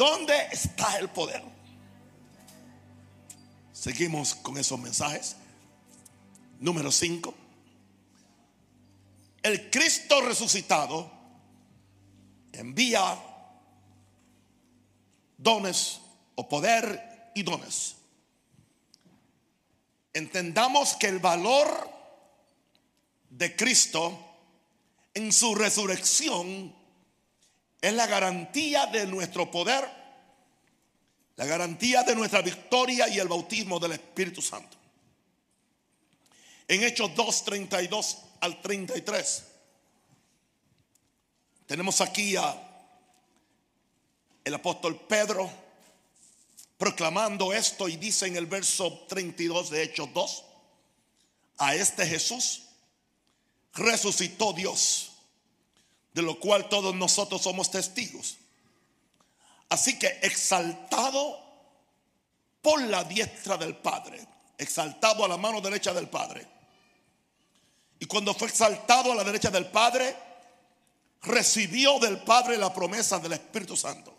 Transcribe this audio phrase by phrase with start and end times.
[0.00, 1.42] ¿Dónde está el poder?
[3.70, 5.36] Seguimos con esos mensajes.
[6.58, 7.34] Número 5.
[9.42, 11.12] El Cristo resucitado
[12.50, 13.14] envía
[15.36, 16.00] dones
[16.34, 17.96] o poder y dones.
[20.14, 21.68] Entendamos que el valor
[23.28, 24.18] de Cristo
[25.12, 26.79] en su resurrección
[27.80, 29.88] es la garantía de nuestro poder,
[31.36, 34.76] la garantía de nuestra victoria y el bautismo del Espíritu Santo.
[36.68, 39.44] En Hechos 2, 32 al 33,
[41.66, 42.66] tenemos aquí a
[44.44, 45.50] el apóstol Pedro
[46.80, 50.44] proclamando esto y dice en el verso 32 de Hechos 2,
[51.58, 52.62] a este Jesús
[53.74, 55.09] resucitó Dios,
[56.12, 58.38] de lo cual todos nosotros somos testigos.
[59.68, 61.38] Así que exaltado
[62.60, 64.26] por la diestra del Padre,
[64.58, 66.46] exaltado a la mano derecha del Padre.
[68.00, 70.16] Y cuando fue exaltado a la derecha del Padre,
[71.22, 74.16] recibió del Padre la promesa del Espíritu Santo.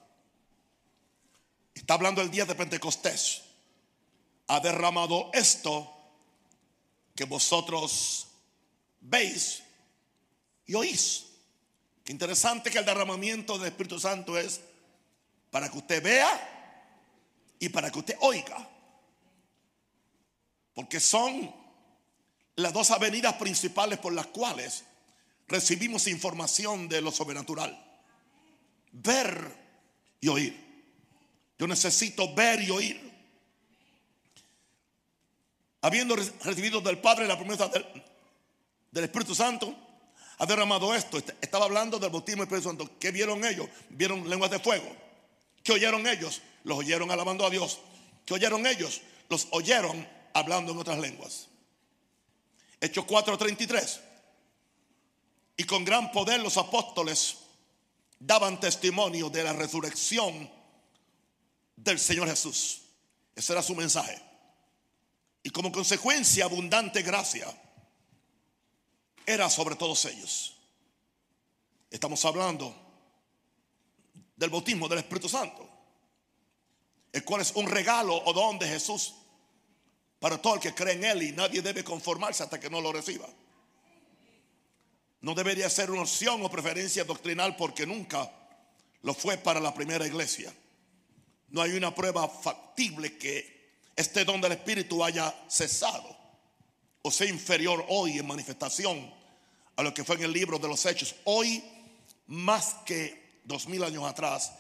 [1.74, 3.42] Está hablando el día de Pentecostés.
[4.48, 5.92] Ha derramado esto
[7.16, 8.28] que vosotros
[9.00, 9.64] veis
[10.66, 11.31] y oís.
[12.08, 14.62] Interesante que el derramamiento del Espíritu Santo es
[15.52, 18.68] para que usted vea y para que usted oiga.
[20.74, 21.54] Porque son
[22.56, 24.84] las dos avenidas principales por las cuales
[25.48, 27.78] recibimos información de lo sobrenatural.
[28.92, 29.56] Ver
[30.20, 30.72] y oír.
[31.60, 33.12] Yo necesito ver y oír.
[35.82, 37.86] Habiendo recibido del Padre la promesa del,
[38.92, 39.76] del Espíritu Santo,
[40.42, 41.20] ha derramado esto.
[41.40, 43.00] Estaba hablando del bautismo del Espíritu Santo.
[43.00, 43.70] ¿Qué vieron ellos?
[43.90, 44.92] Vieron lenguas de fuego.
[45.64, 46.42] ¿Qué oyeron ellos?
[46.64, 47.80] Los oyeron alabando a Dios.
[48.26, 49.02] ¿Qué oyeron ellos?
[49.30, 51.48] Los oyeron hablando en otras lenguas.
[52.80, 54.00] Hechos 4:33.
[55.58, 57.38] Y con gran poder los apóstoles
[58.18, 60.50] daban testimonio de la resurrección
[61.76, 62.82] del Señor Jesús.
[63.36, 64.20] Ese era su mensaje.
[65.44, 67.48] Y como consecuencia, abundante gracia
[69.32, 70.58] era sobre todos ellos.
[71.90, 72.76] Estamos hablando
[74.36, 75.68] del bautismo del Espíritu Santo,
[77.12, 79.14] el cual es un regalo o don de Jesús
[80.20, 82.92] para todo el que cree en Él y nadie debe conformarse hasta que no lo
[82.92, 83.28] reciba.
[85.22, 88.32] No debería ser una opción o preferencia doctrinal porque nunca
[89.04, 90.54] lo fue para la primera iglesia.
[91.50, 96.22] No hay una prueba factible que este don del Espíritu haya cesado
[97.04, 99.21] o sea inferior hoy en manifestación
[99.82, 101.16] a lo que fue en el libro de los Hechos.
[101.24, 101.64] Hoy,
[102.28, 104.54] más que dos mil años atrás,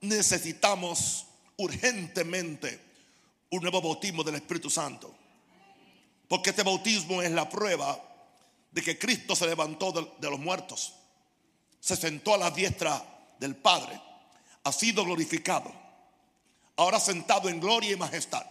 [0.00, 1.26] necesitamos
[1.56, 2.80] urgentemente
[3.50, 5.12] un nuevo bautismo del Espíritu Santo.
[6.28, 8.00] Porque este bautismo es la prueba
[8.70, 10.94] de que Cristo se levantó de, los muertos,
[11.80, 13.04] se sentó a la diestra
[13.40, 14.00] del Padre,
[14.62, 15.72] ha sido glorificado,
[16.76, 18.46] ahora sentado en gloria y majestad,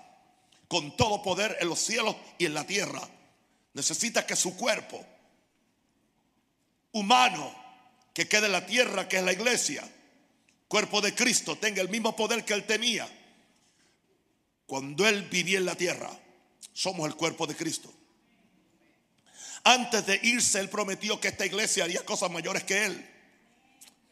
[0.67, 3.07] con todo poder en los cielos y en la tierra.
[3.73, 5.05] Necesita que su cuerpo
[6.91, 7.53] humano
[8.13, 9.87] que quede en la tierra, que es la iglesia,
[10.67, 13.07] cuerpo de Cristo, tenga el mismo poder que él tenía
[14.65, 16.11] cuando él vivía en la tierra.
[16.73, 17.91] Somos el cuerpo de Cristo.
[19.63, 23.09] Antes de irse, él prometió que esta iglesia haría cosas mayores que él.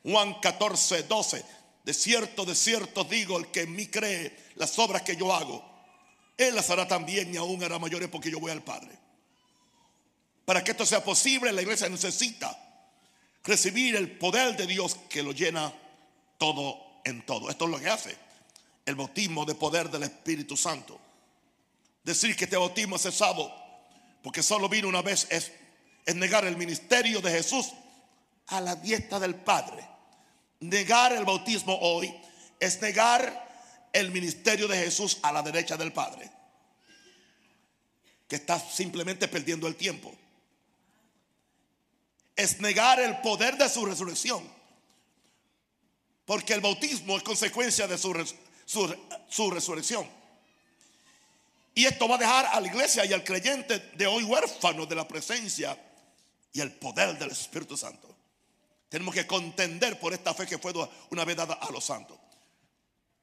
[0.03, 1.45] Juan 14, 12.
[1.83, 5.63] De cierto, de cierto digo, el que en mí cree las obras que yo hago,
[6.37, 8.97] él las hará también y aún hará mayores porque yo voy al Padre.
[10.43, 12.66] Para que esto sea posible, la iglesia necesita
[13.47, 15.73] recibir el poder de Dios que lo llena
[16.37, 17.49] todo en todo.
[17.49, 18.15] Esto es lo que hace
[18.85, 20.99] el bautismo de poder del Espíritu Santo.
[22.03, 23.51] Decir que este bautismo es cesado
[24.21, 25.51] porque solo vino una vez es,
[26.15, 27.73] negar el ministerio de Jesús
[28.47, 29.85] a la dieta del Padre.
[30.59, 32.13] Negar el bautismo hoy
[32.59, 33.47] es negar
[33.93, 36.29] el ministerio de Jesús a la derecha del Padre.
[38.27, 40.13] Que está simplemente perdiendo el tiempo
[42.37, 44.47] es negar el poder de su resurrección.
[46.25, 48.13] Porque el bautismo es consecuencia de su,
[48.65, 50.07] su, resurrección.
[51.73, 54.95] Y esto va a dejar a la iglesia y al creyente de hoy huérfano de
[54.95, 55.77] la presencia
[56.53, 58.15] y el poder del Espíritu Santo.
[58.89, 60.73] Tenemos que contender por esta fe que fue
[61.09, 62.17] una vez dada a los santos.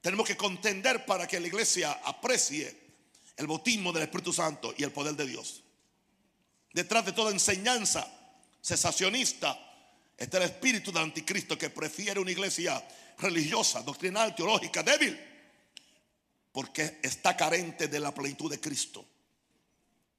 [0.00, 2.84] Tenemos que contender para que la iglesia aprecie
[3.36, 5.62] el bautismo del Espíritu Santo y el poder de Dios.
[6.72, 8.06] Detrás de toda enseñanza
[8.64, 9.60] cesacionista.
[10.16, 12.82] Este es el espíritu del anticristo que prefiere una iglesia
[13.18, 15.18] religiosa, doctrinal, teológica, débil,
[16.50, 19.04] porque está carente de la plenitud de Cristo.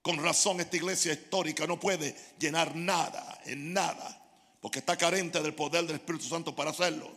[0.01, 4.21] Con razón esta iglesia histórica no puede llenar nada, en nada,
[4.61, 7.11] porque está carente del poder del Espíritu Santo para hacerlo.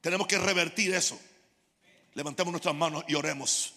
[0.00, 1.18] Tenemos que revertir eso.
[2.14, 3.74] Levantemos nuestras manos y oremos.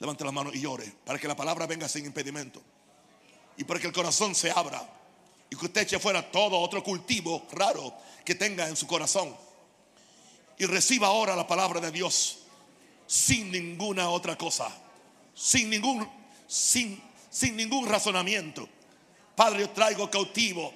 [0.00, 2.62] Levante las manos y ore para que la palabra venga sin impedimento
[3.56, 4.97] y para que el corazón se abra
[5.50, 9.34] y que usted eche fuera todo otro cultivo raro que tenga en su corazón
[10.58, 12.40] y reciba ahora la palabra de Dios
[13.06, 14.68] sin ninguna otra cosa,
[15.34, 16.08] sin ningún
[16.46, 18.68] sin sin ningún razonamiento.
[19.36, 20.72] Padre, yo traigo cautivo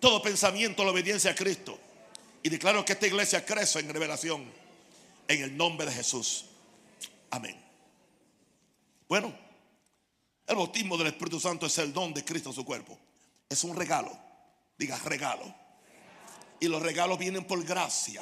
[0.00, 1.78] todo pensamiento a la obediencia a Cristo
[2.42, 4.44] y declaro que esta iglesia crece en revelación
[5.26, 6.44] en el nombre de Jesús.
[7.30, 7.56] Amén.
[9.08, 9.34] Bueno,
[10.46, 12.98] el bautismo del Espíritu Santo es el don de Cristo en su cuerpo.
[13.54, 14.10] Es un regalo.
[14.76, 15.54] Diga regalo.
[16.58, 18.20] Y los regalos vienen por gracia.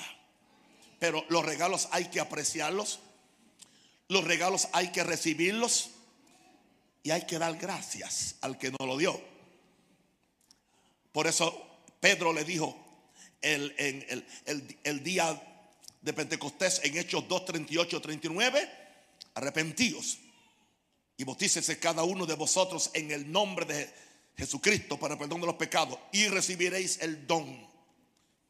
[0.99, 3.01] Pero los regalos hay que apreciarlos.
[4.09, 5.93] Los regalos hay que recibirlos.
[7.03, 9.19] Y hay que dar gracias al que nos lo dio.
[11.13, 11.67] Por eso
[11.99, 12.77] Pedro le dijo
[13.41, 14.27] el, el,
[14.85, 15.43] el día
[16.03, 18.71] de Pentecostés en Hechos 2, 38, 39,
[19.33, 20.19] arrepentíos
[21.17, 24.02] y bautícese cada uno de vosotros en el nombre de
[24.37, 27.69] Jesucristo para el perdón de los pecados y recibiréis el don.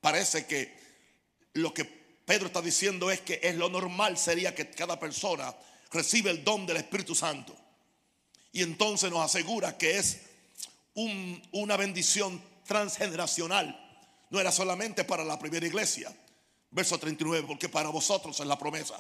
[0.01, 0.77] Parece que
[1.55, 5.55] lo que Pedro está diciendo es que es lo normal sería que cada persona
[5.91, 7.55] reciba el don del Espíritu Santo.
[8.53, 10.21] Y entonces nos asegura que es
[10.95, 13.79] una bendición transgeneracional.
[14.31, 16.15] No era solamente para la primera iglesia.
[16.71, 18.97] Verso 39, porque para vosotros es la promesa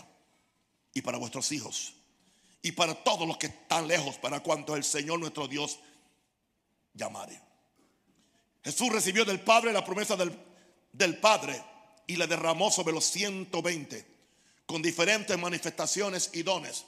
[0.92, 1.94] y para vuestros hijos
[2.62, 5.80] y para todos los que están lejos, para cuanto el Señor nuestro Dios
[6.94, 7.40] llamare.
[8.64, 11.60] Jesús recibió del Padre la promesa del, Padre
[12.06, 14.06] y la derramó sobre los 120
[14.66, 16.84] con diferentes manifestaciones y dones.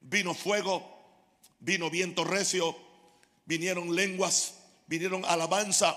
[0.00, 0.82] Vino fuego,
[1.60, 2.76] vino viento recio,
[3.44, 4.54] vinieron lenguas,
[4.86, 5.96] vinieron alabanza,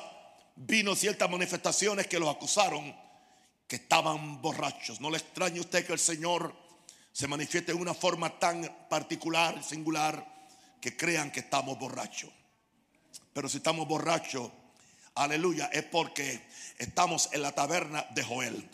[0.56, 2.96] vino ciertas manifestaciones que los acusaron
[3.68, 5.02] que estaban borrachos.
[5.02, 6.54] No le extrañe usted que el Señor
[7.12, 10.36] se manifiesta en una forma tan particular, singular,
[10.82, 12.30] que crean que estamos borrachos.
[13.36, 14.50] Pero si estamos borrachos,
[15.16, 16.42] aleluya, es porque
[16.78, 18.70] estamos en la taberna de Joel.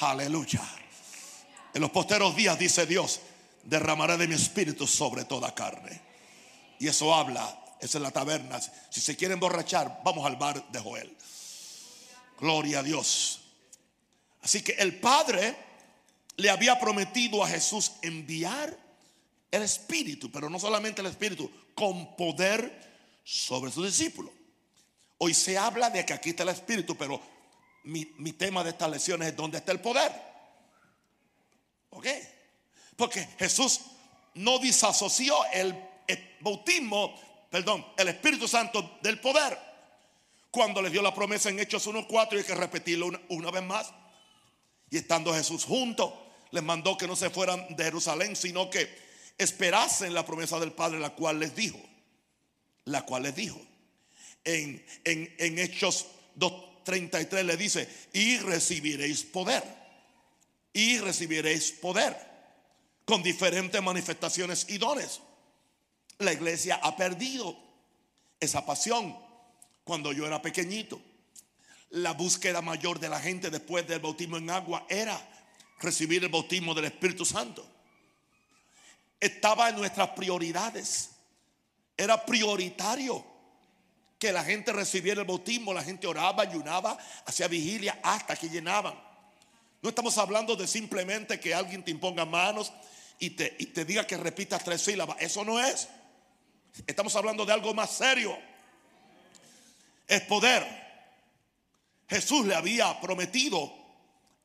[0.00, 0.60] Aleluya.
[1.74, 3.20] En los posteros días, dice Dios,
[3.62, 6.00] derramaré de mi espíritu sobre toda carne.
[6.80, 8.58] Y eso habla, es en la taberna.
[8.90, 11.16] Si se quieren borrachar, vamos al bar de Joel.
[12.40, 13.42] Gloria a Dios.
[14.42, 15.56] Así que el Padre
[16.36, 18.76] le había prometido a Jesús enviar
[19.52, 22.87] el Espíritu, pero no solamente el Espíritu, con poder
[23.28, 24.32] sobre sus discípulos.
[25.18, 27.20] Hoy se habla de que aquí está el Espíritu, pero
[27.84, 30.10] mi, tema de estas lecciones es dónde está el poder.
[31.90, 32.06] ¿Ok?
[32.96, 33.80] Porque Jesús
[34.34, 35.76] no disasoció el,
[36.40, 37.14] bautismo,
[37.50, 39.58] perdón, el Espíritu Santo del poder.
[40.50, 43.62] Cuando le dio la promesa en Hechos 1.4 y hay que repetirlo una, una vez
[43.62, 43.92] más.
[44.88, 48.88] Y estando Jesús junto, les mandó que no se fueran de Jerusalén, sino que
[49.36, 51.78] esperasen la promesa del Padre, la cual les dijo,
[52.88, 53.60] la cual les dijo.
[54.44, 56.06] En, en, en Hechos
[56.38, 59.62] 2.33 le dice, y recibiréis poder,
[60.72, 62.16] y recibiréis poder,
[63.04, 65.20] con diferentes manifestaciones y dones.
[66.18, 67.56] La iglesia ha perdido
[68.40, 69.16] esa pasión
[69.84, 71.00] cuando yo era pequeñito.
[71.90, 75.18] La búsqueda mayor de la gente después del bautismo en agua era
[75.80, 77.66] recibir el bautismo del Espíritu Santo.
[79.20, 81.10] Estaba en nuestras prioridades.
[81.98, 83.22] Era prioritario
[84.18, 85.74] que la gente recibiera el bautismo.
[85.74, 88.94] La gente oraba, ayunaba, hacía vigilia hasta que llenaban.
[89.82, 92.72] No estamos hablando de simplemente que alguien te imponga manos
[93.18, 95.16] y te, y te diga que repitas tres sílabas.
[95.20, 95.88] Eso no es.
[96.86, 98.38] Estamos hablando de algo más serio.
[100.06, 100.66] Es poder.
[102.08, 103.72] Jesús le había prometido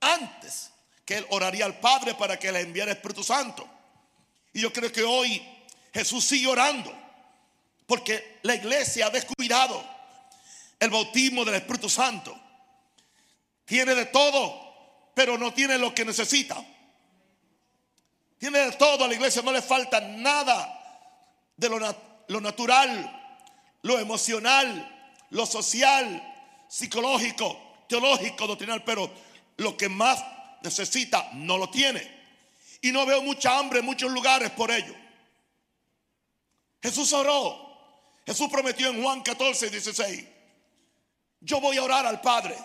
[0.02, 0.72] antes
[1.06, 3.68] que él oraría al Padre para que le enviara el Espíritu Santo.
[4.54, 5.42] Y yo creo que hoy
[5.94, 6.94] Jesús sigue orando,
[7.86, 9.84] porque la iglesia ha descuidado
[10.80, 12.38] el bautismo del Espíritu Santo.
[13.66, 16.64] Tiene de todo, pero no tiene lo que necesita.
[18.38, 20.80] Tiene de todo, a la iglesia no le falta nada
[21.56, 21.80] de lo,
[22.28, 23.40] lo natural,
[23.82, 26.22] lo emocional, lo social,
[26.68, 29.10] psicológico, teológico, doctrinal, pero
[29.58, 30.24] lo que más
[30.62, 32.24] necesita, no lo tiene.
[32.82, 34.94] Y no veo mucha hambre en muchos lugares por ello.
[36.82, 37.73] Jesús oró.
[38.26, 40.26] Jesús prometió en Juan 14, 16.
[41.42, 42.56] Yo voy a orar al Padre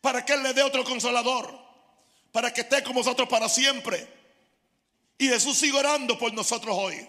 [0.00, 1.52] para que Él le dé otro consolador,
[2.32, 4.14] para que esté con nosotros para siempre.
[5.18, 7.08] Y Jesús sigue orando por nosotros hoy,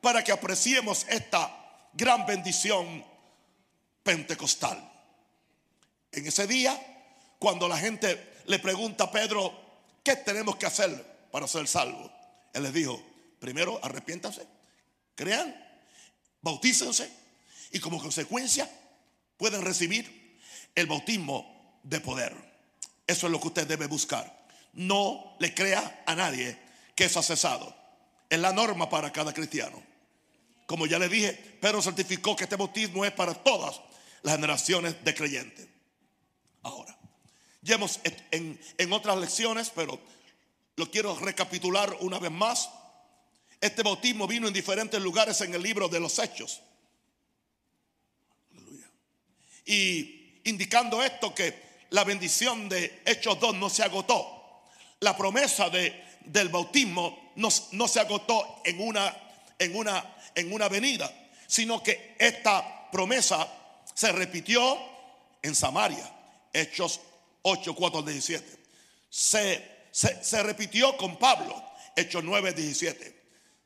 [0.00, 1.56] para que apreciemos esta
[1.92, 3.04] gran bendición
[4.02, 4.90] pentecostal.
[6.12, 6.78] En ese día,
[7.38, 9.54] cuando la gente le pregunta a Pedro,
[10.02, 12.10] ¿qué tenemos que hacer para ser salvos?
[12.52, 13.00] Él les dijo,
[13.38, 14.46] primero arrepiéntanse,
[15.14, 15.54] crean,
[16.42, 17.10] bautícense
[17.72, 18.70] y como consecuencia
[19.36, 20.38] pueden recibir
[20.74, 22.34] el bautismo de poder.
[23.06, 24.46] Eso es lo que usted debe buscar.
[24.72, 26.58] No le crea a nadie
[26.94, 27.74] que eso ha cesado.
[28.28, 29.82] Es la norma para cada cristiano.
[30.66, 33.80] Como ya le dije, Pedro certificó que este bautismo es para todas
[34.22, 35.66] las generaciones de creyentes.
[36.62, 36.96] Ahora,
[37.62, 39.98] ya hemos en, en otras lecciones, pero
[40.76, 42.70] lo quiero recapitular una vez más.
[43.60, 46.62] Este bautismo vino en diferentes lugares en el libro de los Hechos.
[49.66, 54.62] Y indicando esto que la bendición de Hechos 2 no se agotó.
[55.00, 59.14] La promesa de, del bautismo no, no se agotó en una,
[59.58, 61.12] en, una, en una venida,
[61.46, 63.46] sino que esta promesa
[63.92, 64.78] se repitió
[65.42, 66.10] en Samaria.
[66.52, 67.00] Hechos
[67.42, 68.58] 8, 4 17.
[69.10, 71.62] Se, se, se repitió con Pablo.
[71.94, 73.19] Hechos 9, 17.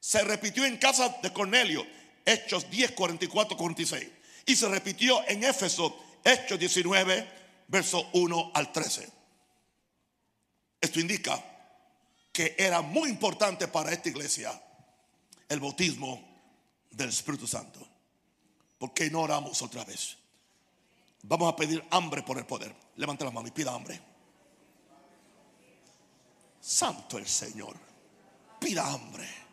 [0.04, 1.82] Se repitió en casa de Cornelio.
[2.26, 4.06] Hechos 10, 44, 46.
[4.44, 7.26] Y se repitió en Éfeso, Hechos 19,
[7.68, 9.08] verso 1 al 13.
[10.78, 11.42] Esto indica
[12.30, 14.52] que era muy importante para esta iglesia
[15.49, 16.23] el bautismo
[16.90, 17.80] del Espíritu Santo.
[18.76, 20.18] ¿Por qué no oramos otra vez?
[21.23, 22.76] Vamos a pedir hambre por el poder.
[22.96, 23.99] Levante la mano y pida hambre.
[26.61, 27.75] Santo el Señor.
[28.61, 29.43] Pida hambre.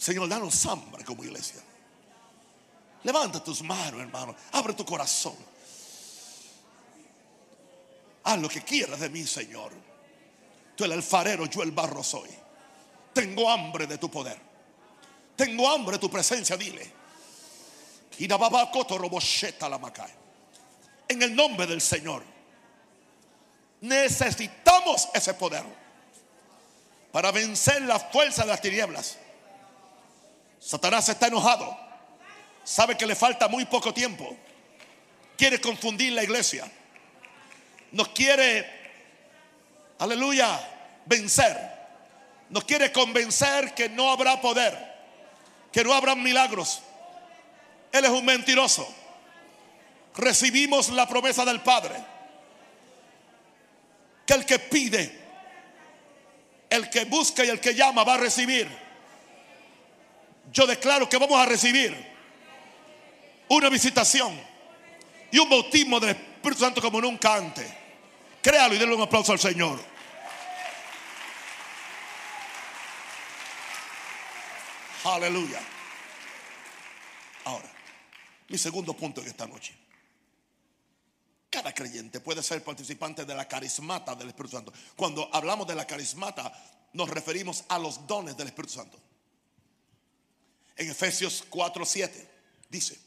[0.00, 1.60] Señor, danos hambre como iglesia.
[3.02, 4.34] Levanta tus manos, hermano.
[4.52, 5.36] Abre tu corazón.
[8.24, 9.72] Haz lo que quieras de mí, Señor.
[10.74, 12.30] Tú el alfarero, yo el barro soy.
[13.12, 14.40] Tengo hambre de tu poder.
[15.36, 16.90] Tengo hambre de tu presencia, dile.
[21.08, 22.24] En el nombre del Señor.
[23.82, 25.64] Necesitamos ese poder
[27.12, 29.18] para vencer la fuerza de las tinieblas.
[30.60, 31.76] Satanás está enojado.
[32.62, 34.36] Sabe que le falta muy poco tiempo.
[35.36, 36.70] Quiere confundir la iglesia.
[37.92, 38.70] Nos quiere,
[39.98, 40.60] aleluya,
[41.06, 41.56] vencer.
[42.50, 44.76] Nos quiere convencer que no habrá poder,
[45.72, 46.82] que no habrá milagros.
[47.90, 48.86] Él es un mentiroso.
[50.16, 51.94] Recibimos la promesa del Padre.
[54.26, 55.18] Que el que pide,
[56.68, 58.89] el que busca y el que llama va a recibir.
[60.52, 61.94] Yo declaro que vamos a recibir
[63.48, 64.38] una visitación
[65.30, 67.66] y un bautismo del Espíritu Santo como nunca antes.
[68.42, 69.78] Créalo y denle un aplauso al Señor.
[75.04, 75.60] Aleluya.
[77.44, 77.70] Ahora,
[78.48, 79.74] mi segundo punto en esta noche.
[81.48, 84.72] Cada creyente puede ser participante de la carismata del Espíritu Santo.
[84.94, 86.52] Cuando hablamos de la carismata,
[86.92, 89.00] nos referimos a los dones del Espíritu Santo.
[90.80, 92.28] En Efesios 4, 7
[92.70, 92.98] dice,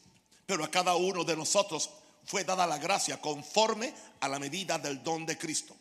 [0.46, 1.90] pero a cada uno de nosotros
[2.24, 5.74] fue dada la gracia conforme a la medida del don de Cristo.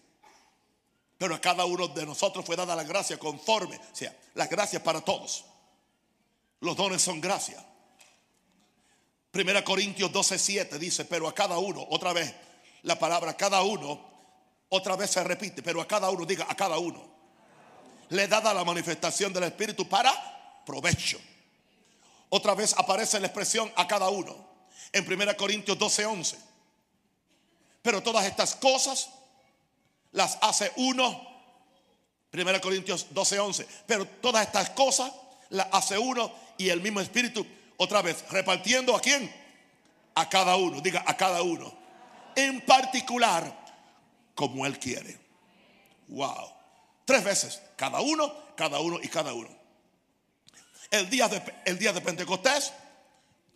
[1.19, 4.83] Pero a cada uno de nosotros fue dada la gracia conforme, o sea, la gracia
[4.83, 5.45] para todos.
[6.61, 7.63] Los dones son gracia.
[9.29, 12.33] Primera Corintios 12, 7 dice, pero a cada uno, otra vez,
[12.81, 14.03] la palabra cada uno,
[14.69, 17.07] otra vez se repite, pero a cada uno, diga a cada uno,
[18.09, 21.19] le dada la manifestación del Espíritu para provecho.
[22.35, 24.35] Otra vez aparece la expresión a cada uno
[24.91, 26.37] en 1 Corintios 12, 11.
[27.83, 29.11] Pero todas estas cosas
[30.13, 31.27] las hace uno.
[32.33, 33.67] 1 Corintios 12, 11.
[33.85, 35.13] Pero todas estas cosas
[35.49, 37.45] las hace uno y el mismo Espíritu,
[37.77, 39.31] otra vez, repartiendo a quién?
[40.15, 40.81] A cada uno.
[40.81, 41.71] Diga, a cada uno.
[42.35, 43.63] En particular,
[44.33, 45.19] como Él quiere.
[46.07, 46.51] Wow.
[47.05, 47.61] Tres veces.
[47.75, 49.62] Cada uno, cada uno y cada uno.
[50.93, 52.71] El día de, el día de Pentecostés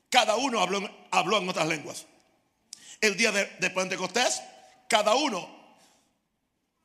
[0.10, 2.08] cada uno habló, habló en otras lenguas.
[3.00, 4.42] El día de, Pentecostés,
[4.90, 5.48] cada uno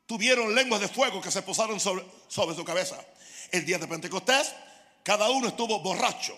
[0.05, 3.03] tuvieron lenguas de fuego que se posaron sobre, sobre su cabeza.
[3.51, 4.55] El día de Pentecostés,
[5.03, 6.37] cada uno estuvo borracho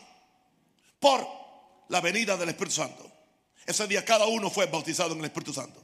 [1.00, 1.26] por
[1.88, 3.10] la venida del Espíritu Santo.
[3.66, 5.82] Ese día cada uno fue bautizado en el Espíritu Santo.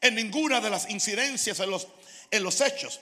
[0.00, 1.86] En ninguna de las incidencias en los,
[2.32, 2.98] en los hechos,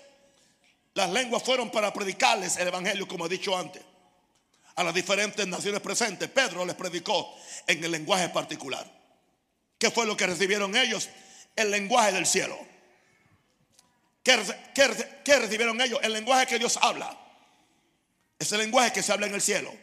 [0.99, 3.83] las lenguas fueron para predicarles el Evangelio, como he dicho antes
[4.75, 7.35] a las diferentes naciones presentes, Pedro les predicó
[7.67, 8.89] en el lenguaje particular.
[9.77, 11.09] ¿Qué fue lo que recibieron ellos?
[11.57, 12.57] el lenguaje del cielo.
[14.23, 14.37] ¿Qué,
[15.39, 15.99] recibieron ellos?
[16.03, 17.19] El lenguaje que Dios habla.
[18.39, 19.75] Es el lenguaje que se habla en el cielo.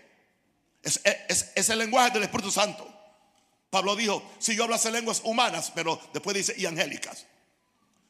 [0.82, 2.90] Es, es, el lenguaje del Espíritu Santo.
[3.70, 7.26] Pablo dijo, si yo hablase lenguas humanas, pero después dice y angélicas.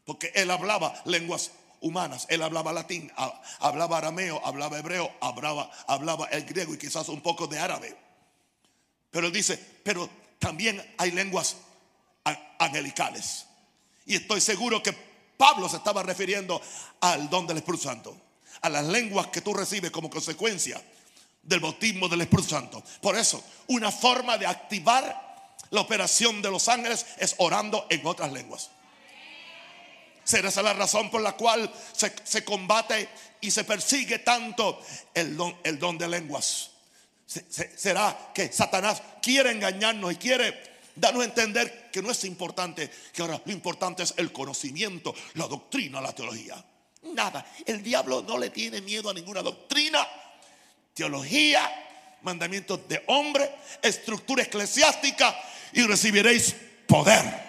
[0.06, 1.50] Porque él hablaba lenguas
[1.86, 2.26] humanas.
[2.30, 3.12] Él hablaba latín,
[3.60, 7.96] hablaba arameo, hablaba hebreo, hablaba, hablaba el griego y quizás un poco de árabe.
[9.12, 11.58] Pero él dice, pero también hay lenguas
[12.58, 13.46] angelicales.
[14.06, 14.94] Y estoy seguro que
[15.38, 16.60] Pablo se estaba refiriendo
[17.02, 18.18] al don del Espíritu Santo,
[18.62, 20.82] a las lenguas que tú recibes como consecuencia
[21.44, 22.84] del bautismo del Espíritu Santo.
[23.00, 28.32] Por eso, una forma de activar la operación de los ángeles es orando en otras
[28.32, 28.72] lenguas.
[30.26, 33.08] Será esa la razón por la cual se, combate
[33.40, 34.82] y se persigue tanto
[35.14, 36.72] el don, el don de lenguas.
[37.28, 43.22] será que Satanás quiere engañarnos y quiere darnos a entender que no es importante, que
[43.22, 46.64] ahora lo importante es el conocimiento, la doctrina, la teología.
[47.04, 50.08] Nada, el diablo no le tiene miedo a ninguna doctrina,
[50.96, 51.62] teología,
[52.24, 53.48] mandamientos de hombre,
[53.84, 55.40] estructura eclesiástica
[55.72, 56.56] y recibiréis
[56.88, 57.45] poder.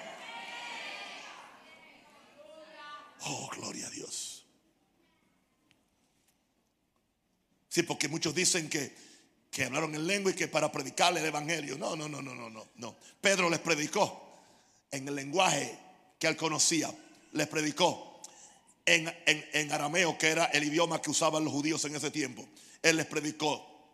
[3.29, 4.45] Oh, gloria a Dios.
[7.69, 8.95] Sí, porque muchos dicen que,
[9.51, 11.77] que hablaron en lengua y que para predicarle el evangelio.
[11.77, 12.97] No, no, no, no, no, no, no.
[13.21, 14.39] Pedro les predicó
[14.91, 15.77] en el lenguaje
[16.19, 16.95] que él conocía.
[17.33, 18.23] Les predicó
[18.85, 22.47] en, en arameo, que era el idioma que usaban los judíos en ese tiempo.
[22.81, 23.91] Él les predicó.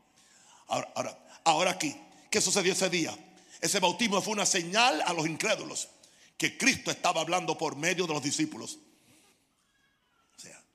[0.69, 1.97] Ahora, ahora, ahora aquí,
[2.31, 3.17] ¿qué sucedió ese día?
[3.61, 5.89] Ese bautismo fue una señal a los incrédulos
[6.37, 8.79] que Cristo estaba hablando por medio de los discípulos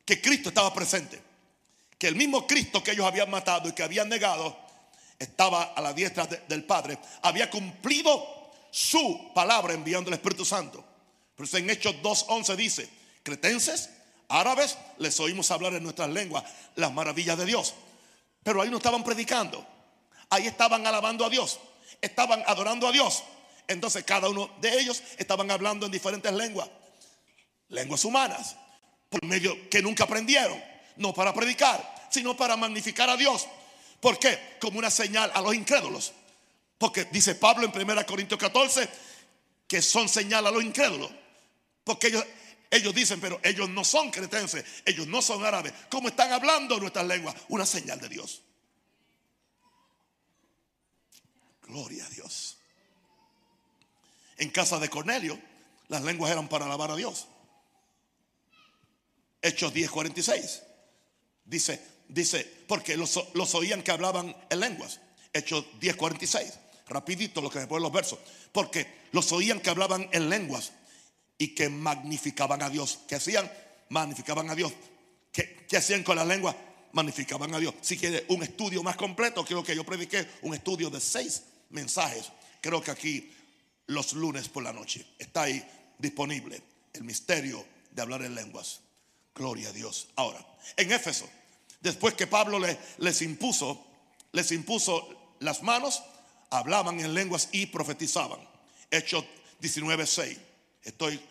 [0.08, 1.22] que Cristo estaba presente.
[2.00, 4.58] Que el mismo Cristo que ellos habían matado y que habían negado
[5.20, 6.98] estaba a la diestra del Padre.
[7.24, 8.26] Había cumplido
[8.72, 10.84] su palabra enviando el Espíritu Santo.
[11.36, 12.90] Por eso en Hechos 2.11 dice,
[13.22, 13.90] cretenses,
[14.30, 16.46] árabes, les oímos hablar en nuestras lenguas
[16.76, 17.74] las maravillas de Dios.
[18.44, 19.66] Pero ahí no estaban predicando.
[20.30, 21.60] Ahí estaban alabando a Dios.
[22.00, 23.24] Estaban adorando a Dios.
[23.68, 26.70] Entonces cada uno de ellos estaban hablando en diferentes lenguas.
[27.68, 28.56] Lenguas humanas
[29.10, 30.62] por medio que nunca aprendieron,
[30.98, 33.48] no para predicar, sino para magnificar a Dios.
[34.00, 34.58] ¿Por qué?
[34.60, 36.14] Como una señal a los incrédulos.
[36.78, 38.88] Porque dice Pablo en 1 Corintios 14
[39.68, 41.12] que son señal a los incrédulos.
[41.84, 42.26] Porque ellos,
[42.70, 45.74] ellos dicen, pero ellos no son cretenses, ellos no son árabes.
[45.90, 47.36] ¿Cómo están hablando nuestras lenguas?
[47.50, 48.42] Una señal de Dios.
[51.64, 52.58] Gloria a Dios.
[54.38, 55.40] En casa de Cornelio,
[55.88, 57.28] las lenguas eran para alabar a Dios.
[59.48, 60.62] Hechos 10:46.
[61.46, 63.16] Dice, dice, porque los,
[63.56, 65.00] oían que hablaban en lenguas.
[65.34, 66.54] Hechos 10:46.
[66.88, 68.20] Rapidito lo que me ponen los versos.
[68.52, 70.74] Porque los oían que hablaban en lenguas
[71.38, 73.00] y que magnificaban a Dios.
[73.08, 73.50] ¿Qué hacían?
[73.90, 74.74] Magnificaban a Dios.
[75.32, 76.56] ¿Qué, qué hacían con la lengua?
[76.92, 77.76] Magnificaban a Dios.
[77.82, 82.32] Si quiere un estudio más completo, creo que yo prediqué un estudio de seis mensajes.
[82.62, 83.32] Creo que aquí
[83.88, 85.66] los lunes por la noche está ahí
[85.98, 86.62] disponible
[86.94, 88.82] el misterio de hablar en lenguas.
[89.38, 90.08] Gloria a Dios.
[90.16, 90.44] Ahora,
[90.76, 91.30] en Éfeso,
[91.80, 92.60] después que Pablo
[92.98, 93.86] les, impuso,
[94.32, 96.02] les impuso las manos,
[96.50, 98.40] hablaban en lenguas y profetizaban.
[98.90, 99.24] Hechos
[99.62, 100.38] 19:6.
[100.84, 101.22] Estoy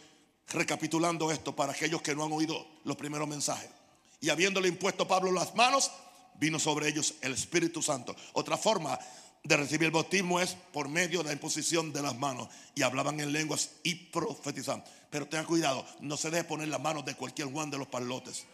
[0.48, 3.70] recapitulando esto para aquellos que no han oído los primeros mensajes.
[4.20, 5.90] Y habiéndole impuesto Pablo las manos,
[6.38, 8.14] vino sobre ellos el Espíritu Santo.
[8.34, 8.98] Otra forma
[9.42, 12.48] de recibir el bautismo es por medio de la imposición de las manos.
[12.76, 14.84] Y hablaban en lenguas y profetizaban.
[15.10, 18.46] Pero tenga cuidado, no se deje poner las manos de cualquier Juan de los palotes.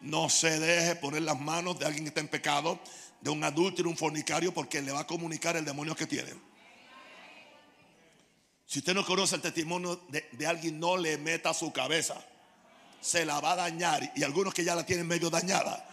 [0.00, 2.78] No se deje poner las manos de alguien que está en pecado,
[3.20, 6.32] de un adúltero, un fornicario, porque le va a comunicar el demonio que tiene.
[8.66, 12.22] Si usted no conoce el testimonio de, de alguien, no le meta su cabeza.
[13.00, 14.12] Se la va a dañar.
[14.16, 15.88] Y algunos que ya la tienen medio dañada.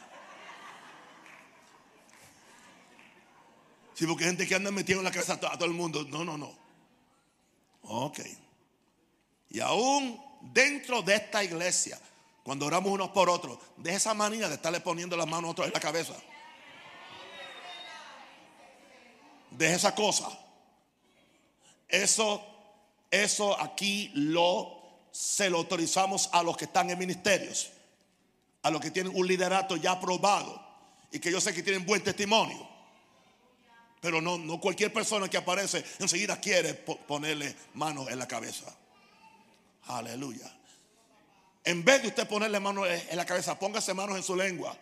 [3.93, 6.03] Sí, porque hay gente que anda metiendo en la cabeza a todo el mundo.
[6.09, 6.51] No, no, no.
[7.83, 8.19] Ok.
[9.51, 11.99] Y aún dentro de esta iglesia,
[12.43, 15.67] cuando oramos unos por otros, de esa manera de estarle poniendo las manos a otros
[15.67, 16.15] en la cabeza.
[19.51, 20.29] De esa cosa.
[21.89, 22.41] Eso,
[23.11, 24.79] eso aquí lo
[25.11, 27.69] se lo autorizamos a los que están en ministerios,
[28.63, 30.65] a los que tienen un liderato ya aprobado
[31.11, 32.69] y que yo sé que tienen buen testimonio.
[33.99, 38.73] Pero no, no cualquier persona que aparece enseguida quiere ponerle manos en la cabeza.
[39.87, 40.51] Aleluya.
[41.63, 44.75] En vez de usted ponerle manos en la cabeza, póngase manos en su lengua.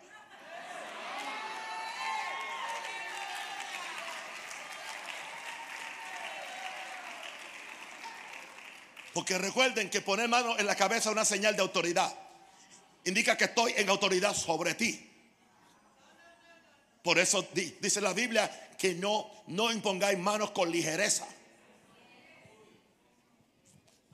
[9.12, 12.14] Porque recuerden que poner mano en la cabeza es una señal de autoridad.
[13.04, 15.06] Indica que estoy en autoridad sobre ti.
[17.02, 21.26] Por eso dice la Biblia que no, no impongáis manos con ligereza.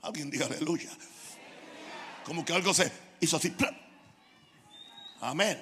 [0.07, 0.89] Alguien diga aleluya.
[2.23, 2.89] Como que algo se
[3.19, 3.53] hizo así.
[5.19, 5.61] Amén.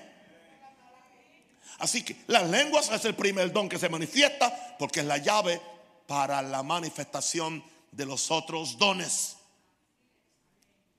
[1.79, 5.60] Así que las lenguas es el primer don que se manifiesta porque es la llave
[6.05, 9.38] para la manifestación de los otros dones.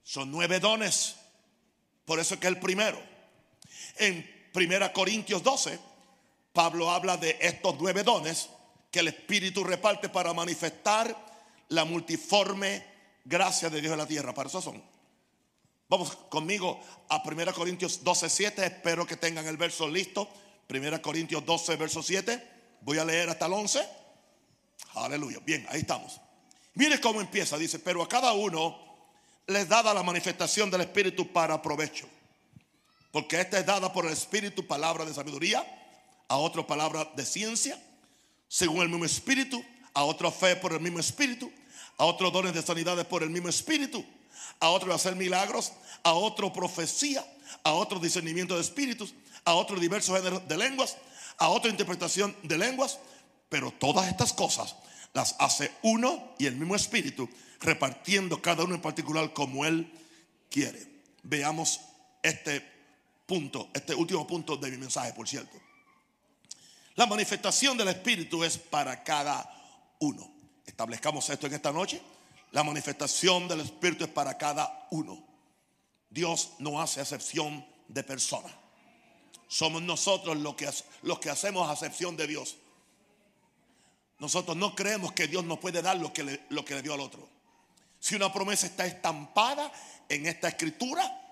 [0.02, 1.14] Son nueve dones.
[2.04, 3.00] Por eso es que el primero.
[3.98, 5.78] En 1 Corintios 12,
[6.52, 8.48] Pablo habla de estos nueve dones
[8.90, 11.16] que el Espíritu reparte para manifestar
[11.68, 12.95] la multiforme
[13.26, 14.32] gracia de Dios en la tierra.
[14.32, 14.82] Para eso son.
[15.88, 18.66] Vamos conmigo a 1 Corintios 12, 7.
[18.66, 20.28] Espero que tengan el verso listo.
[20.68, 22.42] 1 Corintios 12, verso 7.
[22.80, 23.86] Voy a leer hasta el 11.
[24.94, 25.38] Aleluya.
[25.44, 26.20] Bien, ahí estamos.
[26.74, 27.58] Mire cómo empieza.
[27.58, 28.78] Dice, pero a cada uno
[29.46, 32.08] les dada la manifestación del Espíritu para provecho.
[33.12, 35.64] Porque esta es dada por el Espíritu palabra de sabiduría,
[36.28, 37.80] a otro palabra de ciencia,
[38.48, 41.50] según el mismo Espíritu, a otro fe por el mismo Espíritu,
[41.98, 44.04] a otros dones de sanidades por el mismo Espíritu,
[44.60, 47.24] a otro hacer milagros, a otro profecía,
[47.62, 50.96] a otro discernimiento de espíritus, a otro diversos géneros de lenguas,
[51.38, 52.98] a otra interpretación de lenguas,
[53.48, 54.76] pero todas estas cosas
[55.12, 57.28] las hace uno y el mismo espíritu,
[57.60, 59.90] repartiendo cada uno en particular como él
[60.50, 60.86] quiere.
[61.22, 61.80] Veamos
[62.22, 62.62] este
[63.26, 65.56] punto, este último punto de mi mensaje, por cierto.
[66.94, 69.50] La manifestación del espíritu es para cada
[70.00, 70.35] uno.
[70.66, 72.02] Establezcamos esto en esta noche.
[72.52, 75.24] La manifestación del espíritu es para cada uno.
[76.10, 78.48] Dios no hace excepción de persona.
[79.48, 80.68] Somos nosotros los que,
[81.02, 82.56] los que hacemos acepción de Dios.
[84.18, 86.94] Nosotros no creemos que Dios nos puede dar lo que le, lo que le dio
[86.94, 87.28] al otro.
[88.00, 89.70] Si una promesa está estampada
[90.08, 91.22] en esta escritura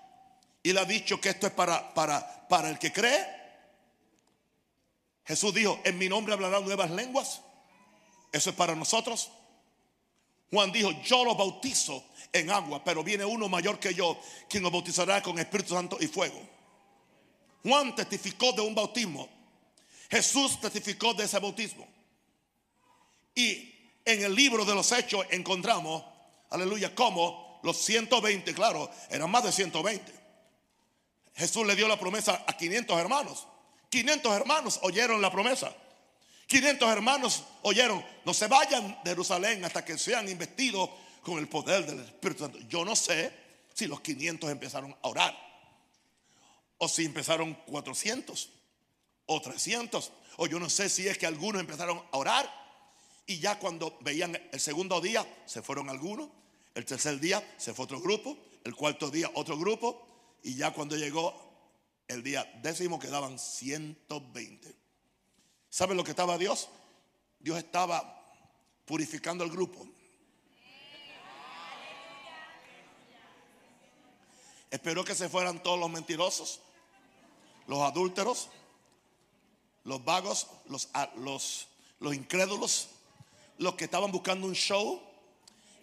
[0.61, 3.25] y le ha dicho que esto es para, para, para el que cree,
[5.25, 7.41] Jesús dijo, en mi nombre hablarán nuevas lenguas.
[8.35, 9.31] Eso es para nosotros.
[10.51, 14.19] Juan dijo, yo los bautizo en agua, pero viene uno mayor que yo,
[14.49, 16.41] quien los bautizará con Espíritu Santo y fuego.
[17.63, 19.29] Juan testificó de un bautismo.
[20.09, 21.87] Jesús testificó de ese bautismo.
[23.33, 26.03] Y en el libro de los hechos encontramos,
[26.49, 30.11] aleluya, como los 120, claro, eran más de 120.
[31.35, 33.47] Jesús le dio la promesa a 500 hermanos.
[33.89, 35.73] 500 hermanos oyeron la promesa.
[36.47, 40.89] 500 hermanos oyeron, no se vayan de Jerusalén hasta que sean investidos
[41.21, 42.59] con el poder del Espíritu Santo.
[42.69, 43.33] Yo no sé
[43.73, 45.35] si los 500 empezaron a orar
[46.77, 48.49] o si empezaron 400
[49.25, 52.65] o 300 o yo no sé si es que algunos empezaron a orar
[53.25, 56.29] y ya cuando veían el segundo día se fueron algunos,
[56.75, 60.07] el tercer día se fue otro grupo, el cuarto día otro grupo
[60.43, 61.33] y ya cuando llegó
[62.07, 64.84] el día décimo quedaban 120.
[65.75, 66.69] ¿Saben lo que estaba Dios?
[67.37, 68.23] Dios estaba
[68.85, 69.85] purificando el grupo.
[74.71, 76.61] Esperó que se fueran todos los mentirosos,
[77.67, 78.47] los adúlteros,
[79.83, 81.67] los vagos, los, los,
[81.99, 82.87] los incrédulos,
[83.57, 85.01] los que estaban buscando un show.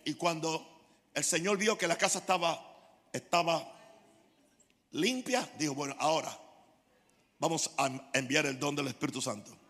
[0.07, 0.67] Y cuando
[1.13, 2.67] el Señor vio que la casa estaba,
[3.13, 3.71] estaba
[4.93, 6.35] limpia, dijo, bueno, ahora
[7.39, 9.61] vamos a enviar el don del Espíritu Santo.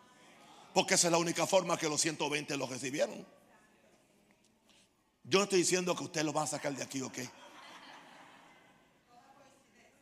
[0.73, 3.27] Porque esa es la única forma que los 120 lo recibieron.
[5.25, 7.19] Yo no estoy diciendo que usted lo va a sacar de aquí, ¿ok?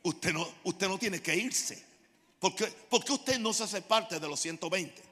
[0.03, 1.85] Usted no, usted no tiene que irse.
[2.39, 5.03] Porque, porque usted no se hace parte de los 120.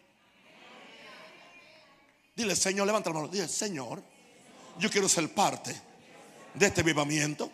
[2.36, 3.28] Dile, Señor, levanta la mano.
[3.28, 4.02] Dile, Señor,
[4.80, 5.80] yo quiero ser parte
[6.54, 7.52] de este vivamiento.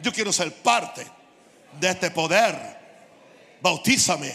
[0.00, 1.06] Yo quiero ser parte
[1.78, 3.58] de este poder.
[3.60, 4.34] Bautízame,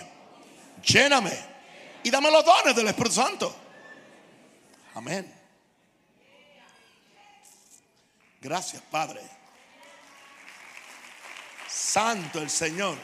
[0.84, 1.53] lléname
[2.04, 3.56] y dame los dones del Espíritu Santo.
[4.96, 5.34] Amén.
[8.42, 9.22] Gracias, Padre.
[11.68, 12.98] Santo el Señor.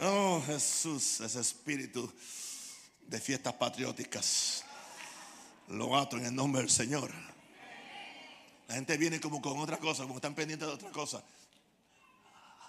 [0.00, 2.10] Oh Jesús, ese espíritu
[3.06, 4.64] de fiestas patrióticas.
[5.68, 7.12] Lo ato en el nombre del Señor.
[8.68, 11.22] La gente viene como con otra cosa, como están pendientes de otra cosa.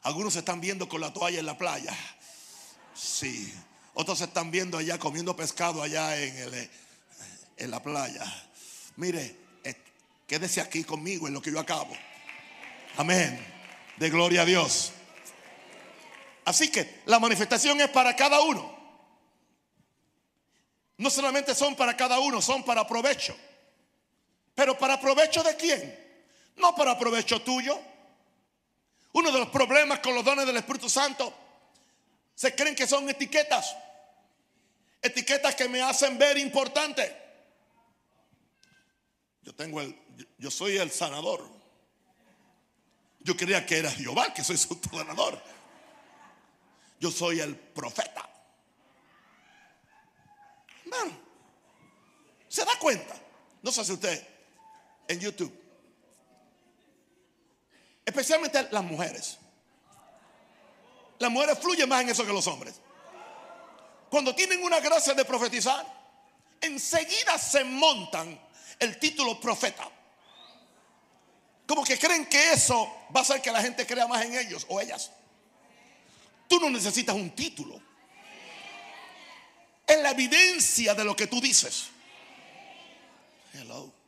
[0.04, 1.96] Algunos se están viendo con la toalla en la playa.
[3.00, 3.54] Sí.
[3.94, 6.70] Otros están viendo allá comiendo pescado allá en, el,
[7.58, 8.26] en la playa.
[8.98, 9.76] Mire, eh,
[10.28, 11.96] quédese aquí conmigo en lo que yo acabo.
[12.98, 13.40] Amén.
[13.98, 14.92] De gloria a Dios.
[16.44, 18.78] Así que la manifestación es para cada uno.
[20.98, 23.36] No solamente son para cada uno, son para provecho.
[24.56, 25.98] Pero para provecho de quién?
[26.58, 27.80] No para provecho tuyo.
[29.14, 31.34] Uno de los problemas con los dones del Espíritu Santo
[32.40, 33.76] se creen que son etiquetas.
[35.02, 37.14] Etiquetas que me hacen ver importante.
[39.42, 39.94] Yo tengo el,
[40.38, 41.46] yo soy el sanador.
[43.20, 45.44] Yo creía que era Jehová, que soy su sanador.
[47.02, 48.26] Yo soy el profeta.
[52.48, 53.16] ¿se da cuenta?
[53.62, 54.28] No sé si usted
[55.10, 55.54] en YouTube.
[58.06, 59.40] Especialmente las mujeres.
[61.20, 62.76] Las mujeres fluyen más en eso que los hombres.
[64.10, 65.86] Cuando tienen una gracia de profetizar,
[66.62, 68.40] enseguida se montan
[68.80, 69.88] el título profeta.
[71.68, 74.66] Como que creen que eso va a hacer que la gente crea más en ellos
[74.70, 75.12] o ellas.
[76.48, 77.80] Tú no necesitas un título.
[79.86, 81.90] Es la evidencia de lo que tú dices.
[83.54, 83.99] Hello.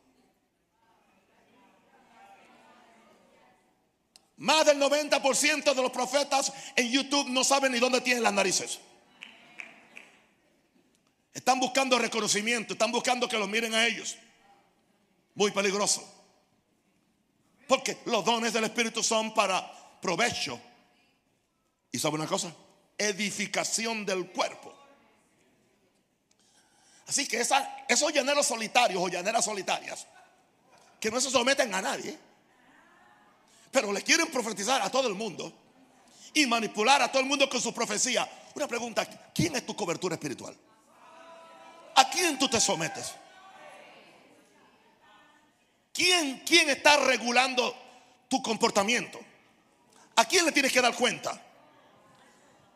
[4.42, 8.80] Más del 90% de los profetas en YouTube no saben ni dónde tienen las narices.
[11.32, 14.16] Están buscando reconocimiento, están buscando que los miren a ellos.
[15.36, 16.02] Muy peligroso.
[17.68, 19.64] Porque los dones del Espíritu son para
[20.00, 20.60] provecho.
[21.92, 22.52] ¿Y sabe una cosa?
[22.98, 24.74] Edificación del cuerpo.
[27.06, 30.04] Así que esos llaneros solitarios o llaneras solitarias,
[30.98, 32.18] que no se someten a nadie,
[33.72, 35.52] pero le quieren profetizar a todo el mundo
[36.34, 38.30] y manipular a todo el mundo con su profecía.
[38.54, 39.04] Una pregunta,
[39.34, 40.54] ¿quién es tu cobertura espiritual?
[41.96, 43.12] ¿A quién tú te sometes?
[45.92, 47.74] ¿Quién, quién está regulando
[48.28, 49.18] tu comportamiento?
[50.16, 51.40] ¿A quién le tienes que dar cuenta?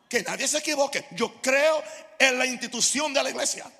[0.09, 1.05] Que nadie se equivoque.
[1.11, 1.83] Yo creo
[2.17, 3.71] en la institución de la iglesia.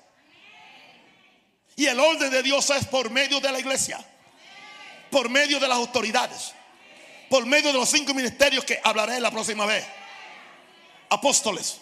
[1.74, 4.04] Y el orden de Dios es por medio de la iglesia.
[5.10, 6.54] Por medio de las autoridades.
[7.28, 9.84] Por medio de los cinco ministerios que hablaré la próxima vez.
[11.10, 11.78] Apóstoles,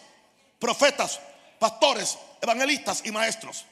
[0.58, 1.20] profetas,
[1.58, 3.64] pastores, evangelistas y maestros.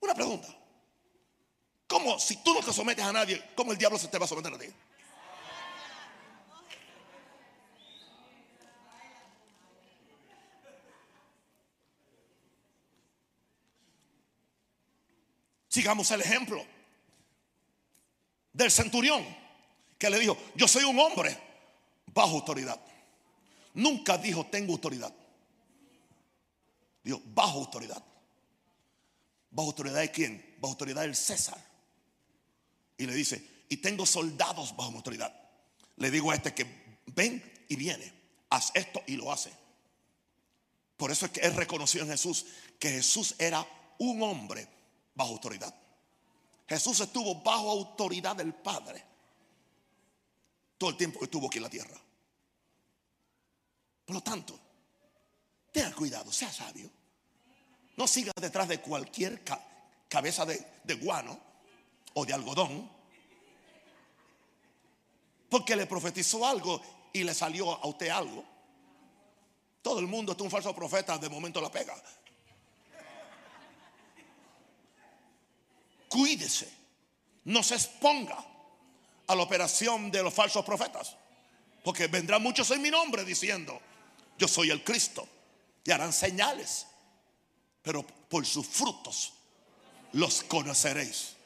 [0.00, 0.48] Una pregunta.
[1.86, 4.28] ¿Cómo si tú no te sometes a nadie, cómo el diablo se te va a
[4.28, 4.66] someter a ti?
[15.68, 16.75] Sigamos el ejemplo
[18.56, 19.24] del centurión
[19.98, 21.36] que le dijo, yo soy un hombre
[22.06, 22.80] bajo autoridad.
[23.74, 25.12] Nunca dijo, tengo autoridad.
[27.04, 28.02] Dijo, bajo autoridad.
[29.50, 30.56] ¿Bajo autoridad de quién?
[30.58, 31.62] Bajo autoridad del César.
[32.96, 35.34] Y le dice, y tengo soldados bajo autoridad.
[35.96, 38.10] Le digo a este que ven y viene,
[38.48, 39.50] haz esto y lo hace.
[40.96, 42.46] Por eso es que es reconocido en Jesús
[42.78, 43.66] que Jesús era
[43.98, 44.66] un hombre
[45.14, 45.74] bajo autoridad.
[46.68, 49.04] Jesús estuvo bajo autoridad del Padre
[50.78, 52.00] todo el tiempo que estuvo aquí en la tierra.
[54.04, 54.58] Por lo tanto,
[55.72, 56.90] tenga cuidado, sea sabio.
[57.96, 59.42] No siga detrás de cualquier
[60.08, 61.38] cabeza de, guano
[62.14, 62.90] o de algodón.
[65.48, 66.80] Porque le profetizó algo
[67.12, 68.44] y le salió a usted algo.
[69.80, 71.94] Todo el mundo es un falso profeta, de momento la pega.
[76.16, 76.68] Cuídese,
[77.44, 78.42] no se exponga
[79.26, 81.16] a la operación de los falsos profetas.
[81.84, 83.80] Porque vendrán muchos en mi nombre diciendo,
[84.38, 85.28] yo soy el Cristo.
[85.84, 86.86] Y harán señales
[87.86, 89.32] pero por sus frutos
[90.12, 91.36] los conoceréis.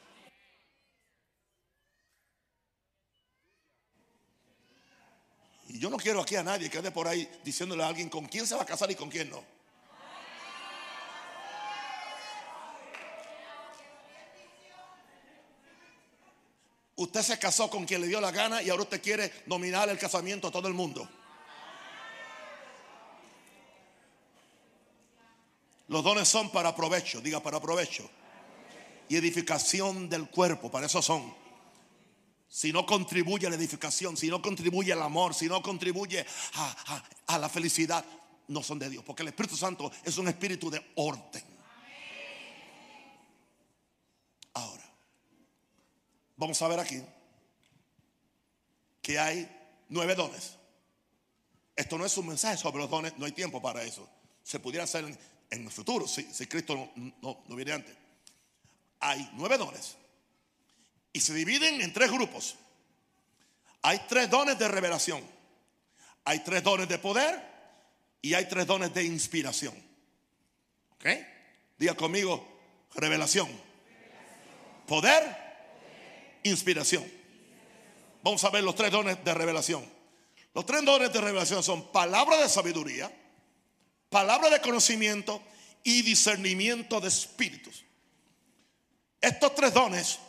[5.67, 8.25] Y yo no quiero aquí a nadie que ande por ahí diciéndole a alguien con
[8.25, 9.43] quién se va a casar y con quién no.
[16.95, 19.97] Usted se casó con quien le dio la gana y ahora usted quiere dominar el
[19.97, 21.07] casamiento a todo el mundo.
[25.87, 28.09] Los dones son para provecho, diga para provecho.
[29.09, 31.35] Y edificación del cuerpo, para eso son.
[32.47, 36.25] Si no contribuye a la edificación, si no contribuye al amor, si no contribuye
[37.27, 38.05] a, la felicidad,
[38.47, 39.03] no son de Dios.
[39.03, 41.43] Porque el Espíritu Santo es un espíritu de orden.
[46.41, 46.99] Vamos a ver aquí
[48.99, 49.47] que hay
[49.89, 50.55] nueve dones.
[51.75, 54.09] Esto no es un mensaje sobre los dones, no hay tiempo para eso.
[54.43, 55.05] Se pudiera hacer
[55.51, 57.95] en el futuro, si, Cristo no, no, viene antes.
[58.99, 59.97] Hay nueve dones.
[61.13, 62.55] Y se dividen en tres grupos.
[63.83, 65.23] Hay tres dones de revelación.
[66.25, 67.39] Hay tres dones de poder
[68.19, 69.75] y hay tres dones de inspiración.
[70.95, 71.05] ¿Ok?
[71.77, 72.47] Diga conmigo,
[72.95, 73.49] revelación,
[74.87, 75.40] poder,
[76.43, 77.03] inspiración.
[78.23, 79.85] Vamos a ver los tres dones de revelación.
[80.53, 83.11] Los tres dones de revelación son palabra de sabiduría,
[84.09, 85.41] palabra de conocimiento
[85.83, 87.83] y discernimiento de espíritus.
[89.19, 90.19] Estos tres dones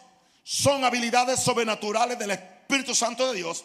[0.45, 3.65] son habilidades sobrenaturales del Espíritu Santo de Dios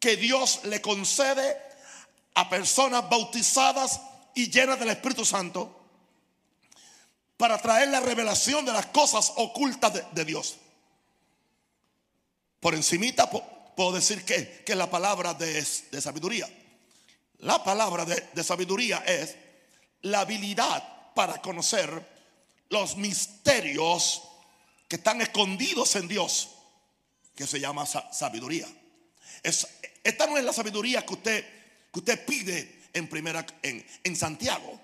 [0.00, 1.56] que Dios le concede
[2.34, 4.00] a personas bautizadas
[4.34, 5.80] y llenas del Espíritu Santo
[7.36, 10.56] para traer la revelación de las cosas ocultas de, Dios.
[12.64, 15.62] Por encimita puedo decir que, que la palabra de,
[16.00, 16.48] sabiduría.
[17.40, 19.36] La palabra de, sabiduría es
[20.00, 21.90] la habilidad para conocer
[22.70, 24.22] los misterios
[24.88, 26.52] que están escondidos en Dios,
[27.36, 28.66] que se llama sabiduría.
[29.42, 29.68] Es,
[30.02, 31.44] esta no es la sabiduría que usted,
[31.92, 34.80] que usted pide en primera en, en Santiago.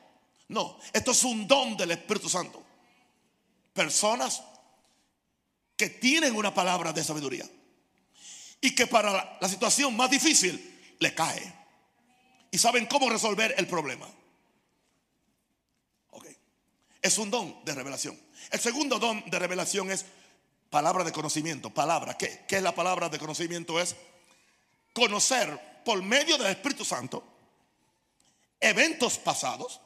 [0.49, 2.63] No, esto es un don del Espíritu Santo.
[3.73, 4.43] Personas
[5.79, 7.49] que tienen una palabra de sabiduría
[8.61, 11.55] y que para la, situación más difícil le cae
[12.51, 14.07] y saben cómo resolver el problema.
[16.11, 16.27] Ok,
[17.01, 18.21] es un don de revelación.
[18.51, 20.05] El segundo don de revelación es
[20.69, 21.71] palabra de conocimiento.
[21.71, 23.81] Palabra, ¿qué, qué es la palabra de conocimiento?
[23.81, 23.97] Es
[24.93, 27.25] conocer por medio del Espíritu Santo
[28.61, 29.81] eventos pasados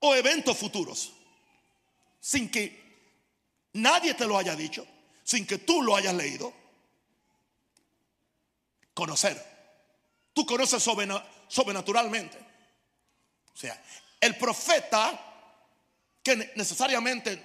[0.00, 1.12] o eventos futuros
[2.20, 2.80] sin que
[3.72, 4.86] nadie te lo haya dicho,
[5.24, 6.52] sin que tú lo hayas leído.
[8.94, 9.52] Conocer.
[10.32, 10.82] Tú conoces
[11.48, 12.38] sobrenaturalmente.
[13.54, 13.82] O sea,
[14.20, 15.18] el profeta,
[16.22, 17.42] que necesariamente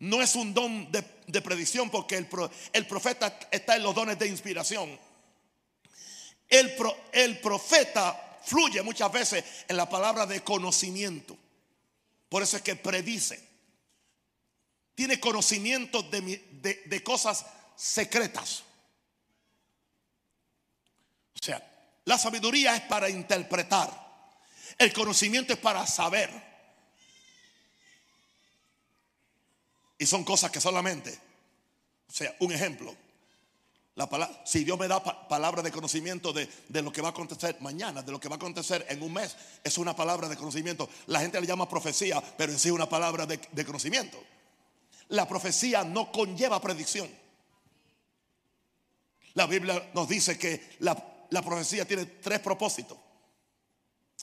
[0.00, 4.98] no es un don de, predicción, porque el, profeta está en los dones de inspiración.
[6.48, 6.74] El,
[7.12, 11.36] el profeta fluye muchas veces en la palabra de conocimiento.
[12.28, 13.51] Por eso es que predice.
[14.94, 18.62] Tiene conocimiento de, de cosas secretas.
[21.34, 21.60] O sea,
[22.04, 23.90] la sabiduría es para interpretar.
[24.78, 26.30] El conocimiento es para saber.
[29.98, 31.16] Y son cosas que solamente,
[32.08, 32.96] o sea, un ejemplo.
[33.94, 36.48] La palabra, si Dios me da palabra de conocimiento de,
[36.82, 39.36] lo que va a acontecer mañana, de lo que va a acontecer en un mes,
[39.62, 40.88] es una palabra de conocimiento.
[41.06, 44.18] La gente le llama profecía, pero en sí es una palabra de, conocimiento.
[45.12, 47.06] La profecía no conlleva predicción.
[49.34, 50.94] La Biblia nos dice que la,
[51.44, 52.96] profecía tiene tres propósitos.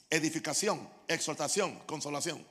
[0.10, 2.43] Edificación, exhortación, consolación.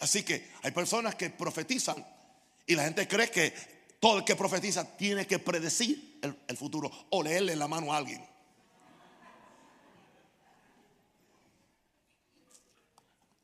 [0.00, 2.06] Así que hay personas que profetizan
[2.66, 3.54] y la gente cree que
[3.98, 8.22] todo el que profetiza tiene que predecir el, futuro o leerle la mano a alguien.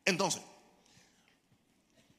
[0.05, 0.43] Entonces,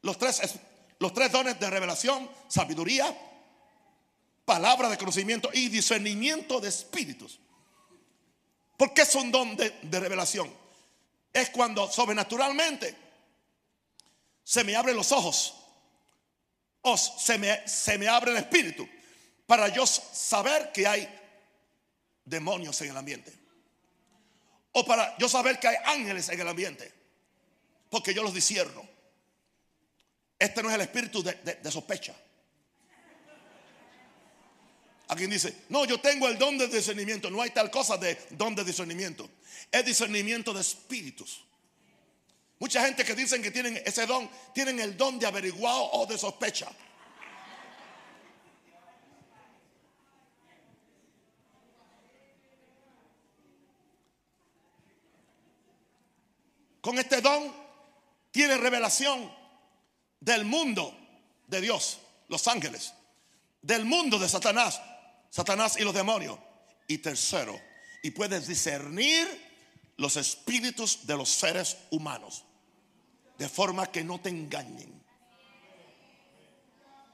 [0.01, 0.59] los tres,
[0.99, 3.17] los tres dones de revelación, sabiduría,
[4.45, 7.39] palabra de conocimiento y discernimiento de espíritus.
[8.75, 10.53] ¿Por qué es un don de, revelación?
[11.31, 12.95] Es cuando sobrenaturalmente
[14.43, 15.55] se me abren los ojos
[16.81, 18.87] o se me, se me abre el espíritu
[19.45, 21.07] para yo saber que hay
[22.25, 23.33] demonios en el ambiente.
[24.71, 26.91] O para yo saber que hay ángeles en el ambiente.
[27.89, 28.88] Porque yo los discierno.
[30.39, 32.15] Este no es el espíritu de, de sospecha.
[35.09, 37.29] Alguien dice, no, yo tengo el don de discernimiento.
[37.29, 39.29] No hay tal cosa de don de discernimiento.
[39.71, 41.43] Es discernimiento de espíritus.
[42.59, 46.17] Mucha gente que dicen que tienen ese don, tienen el don de averiguado o de
[46.17, 46.69] sospecha.
[56.81, 57.51] Con este don
[58.31, 59.38] tiene revelación
[60.19, 60.95] del mundo
[61.47, 62.93] de Dios, los ángeles,
[63.61, 64.81] del mundo de Satanás,
[65.29, 66.37] Satanás y los demonios.
[66.87, 67.59] Y tercero,
[68.01, 69.27] y puedes discernir
[69.97, 72.45] los espíritus de los seres humanos
[73.37, 75.01] de forma que no te engañen.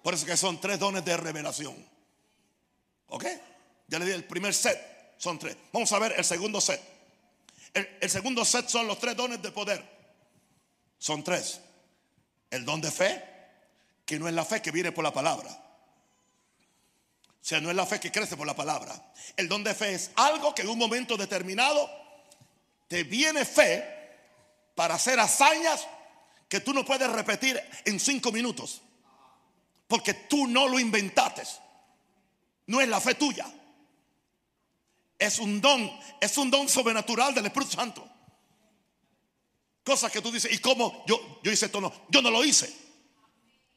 [0.04, 1.76] Por eso que son tres dones de revelación.
[3.08, 3.26] ¿Ok?
[3.88, 5.56] Ya le di el primer set, son tres.
[5.72, 6.82] Vamos a ver el segundo set.
[7.74, 9.84] El, segundo set son los tres dones de poder.
[10.98, 11.62] Son tres.
[12.50, 13.24] El don de fe,
[14.06, 15.50] que no es la fe que viene por la palabra.
[17.46, 19.14] O sea, no es la fe que crece por la palabra.
[19.38, 21.90] El don de fe es algo que en un momento determinado
[22.88, 23.84] te viene fe
[24.74, 25.88] para hacer hazañas
[26.50, 28.82] que tú no puedes repetir en cinco minutos.
[29.88, 31.44] Porque tú no lo inventaste.
[32.68, 33.46] No es la fe tuya.
[35.20, 38.15] Es un don, es un don sobrenatural del Espíritu Santo.
[39.86, 41.80] Cosas que tú dices, ¿y cómo yo, yo hice esto?
[41.80, 42.74] No, yo no lo hice.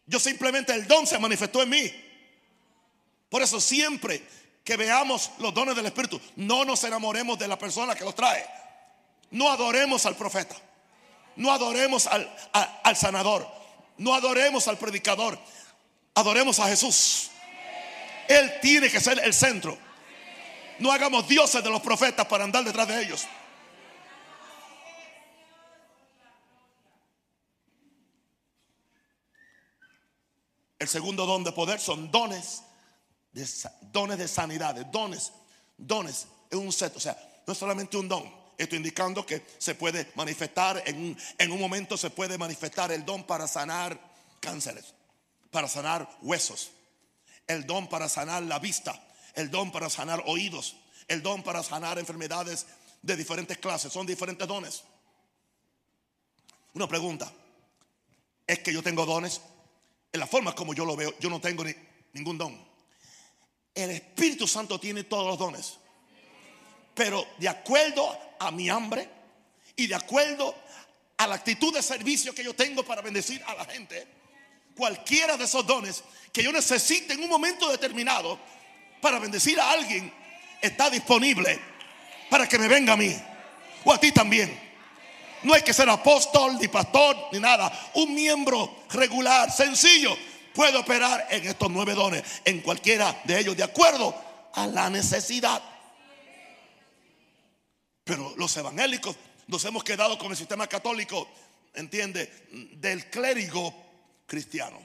[0.07, 1.93] Yo simplemente el don se manifestó en mí.
[3.29, 4.27] Por eso siempre
[4.65, 8.43] que veamos los dones del Espíritu, no nos enamoremos de la persona que los trae.
[9.31, 10.57] No adoremos al profeta.
[11.37, 13.47] No adoremos al, al sanador.
[13.99, 15.39] No adoremos al predicador.
[16.15, 17.29] Adoremos a Jesús.
[18.29, 19.77] Él tiene que ser el centro.
[20.79, 23.27] No hagamos dioses de los profetas para andar detrás de ellos.
[30.79, 32.63] El segundo don de poder son dones,
[33.33, 33.47] de,
[33.93, 35.33] dones de sanidad, dones,
[35.77, 37.17] dones, es un set, o sea,
[37.47, 38.39] no es solamente un don.
[38.57, 43.25] Esto indicando que se puede manifestar, en en un momento se puede manifestar el don
[43.25, 43.99] para sanar
[44.41, 44.95] cánceres,
[45.51, 46.71] para sanar huesos,
[47.47, 49.01] el don para sanar la vista,
[49.35, 50.77] el don para sanar oídos,
[51.07, 52.67] el don para sanar enfermedades
[53.03, 53.93] de diferentes clases.
[53.93, 54.83] Son diferentes dones.
[56.75, 57.33] Una pregunta.
[58.47, 59.41] ¿Es que yo tengo dones?
[60.13, 61.65] En la forma como yo lo veo, yo no tengo
[62.13, 62.69] ningún don.
[63.75, 65.79] El Espíritu Santo tiene todos los dones.
[66.95, 69.09] Pero de acuerdo a mi hambre
[69.77, 70.55] y de acuerdo
[71.17, 74.07] a la actitud de servicio que yo tengo para bendecir a la gente,
[74.77, 76.03] cualquiera de esos dones
[76.33, 78.39] que yo necesite en un momento determinado
[79.01, 80.13] para bendecir a alguien
[80.61, 81.59] está disponible
[82.31, 83.17] para que me venga a mí
[83.85, 84.68] o a ti también.
[85.43, 87.91] No hay que ser apóstol, ni pastor, ni nada.
[87.95, 90.17] Un miembro regular, sencillo,
[90.55, 94.15] puede operar en estos nueve dones, en cualquiera de ellos, de acuerdo
[94.55, 95.63] a la necesidad.
[98.05, 99.17] Pero los evangélicos
[99.47, 101.29] nos hemos quedado con el sistema católico,
[101.75, 103.75] entiende, del clérigo
[104.27, 104.79] cristiano,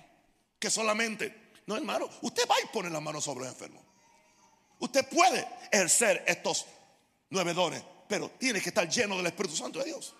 [0.59, 3.81] que solamente, no hermano, usted va y pone la mano sobre el enfermo.
[4.79, 6.65] Usted puede ejercer estos
[7.29, 10.13] nueve dones, pero tiene que estar lleno del Espíritu Santo de Dios.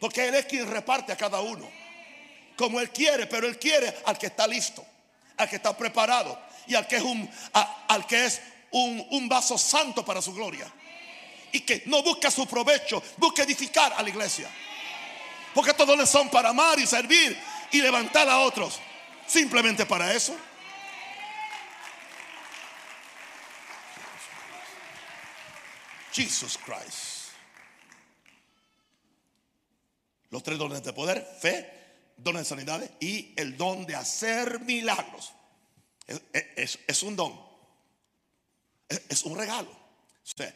[0.00, 1.68] Porque Él es quien reparte a cada uno.
[2.56, 4.84] Como Él quiere, pero Él quiere al que está listo,
[5.36, 8.40] al que está preparado y al que es un, al que es
[8.70, 10.70] un, vaso santo para su gloria.
[11.52, 14.48] Y que no busca su provecho, busca edificar a la iglesia.
[15.52, 17.36] Porque estos dones son para amar y servir
[17.72, 18.78] y levantar a otros.
[19.26, 20.36] Simplemente para eso.
[26.12, 27.09] Jesus Christ.
[30.30, 31.68] Los tres dones de poder, fe,
[32.16, 35.32] dones de sanidad y el don de hacer milagros.
[36.06, 37.38] Es, un don.
[38.88, 39.70] Es, un regalo.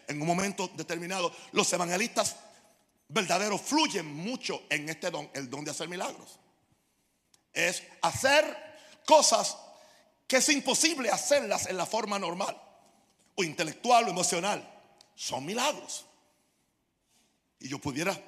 [0.09, 2.37] en un momento determinado, los evangelistas
[3.09, 6.39] verdaderos fluyen mucho en este don, el don de hacer milagros.
[7.53, 8.45] Es hacer
[9.07, 9.57] cosas
[10.27, 12.61] que es imposible hacerlas en la forma normal,
[13.35, 14.71] o intelectual o emocional.
[15.15, 16.07] Son milagros.
[17.61, 18.19] Y yo pudiera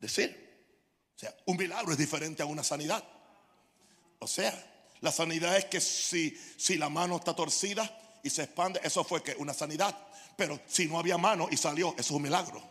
[0.00, 0.45] decir,
[1.16, 3.02] o sea, un milagro es diferente a una sanidad.
[4.18, 4.52] O sea,
[5.00, 7.90] la sanidad es que si, si la mano está torcida
[8.22, 9.96] y se expande, eso fue que una sanidad.
[10.36, 12.62] Pero si no había mano y salió, eso es un milagro.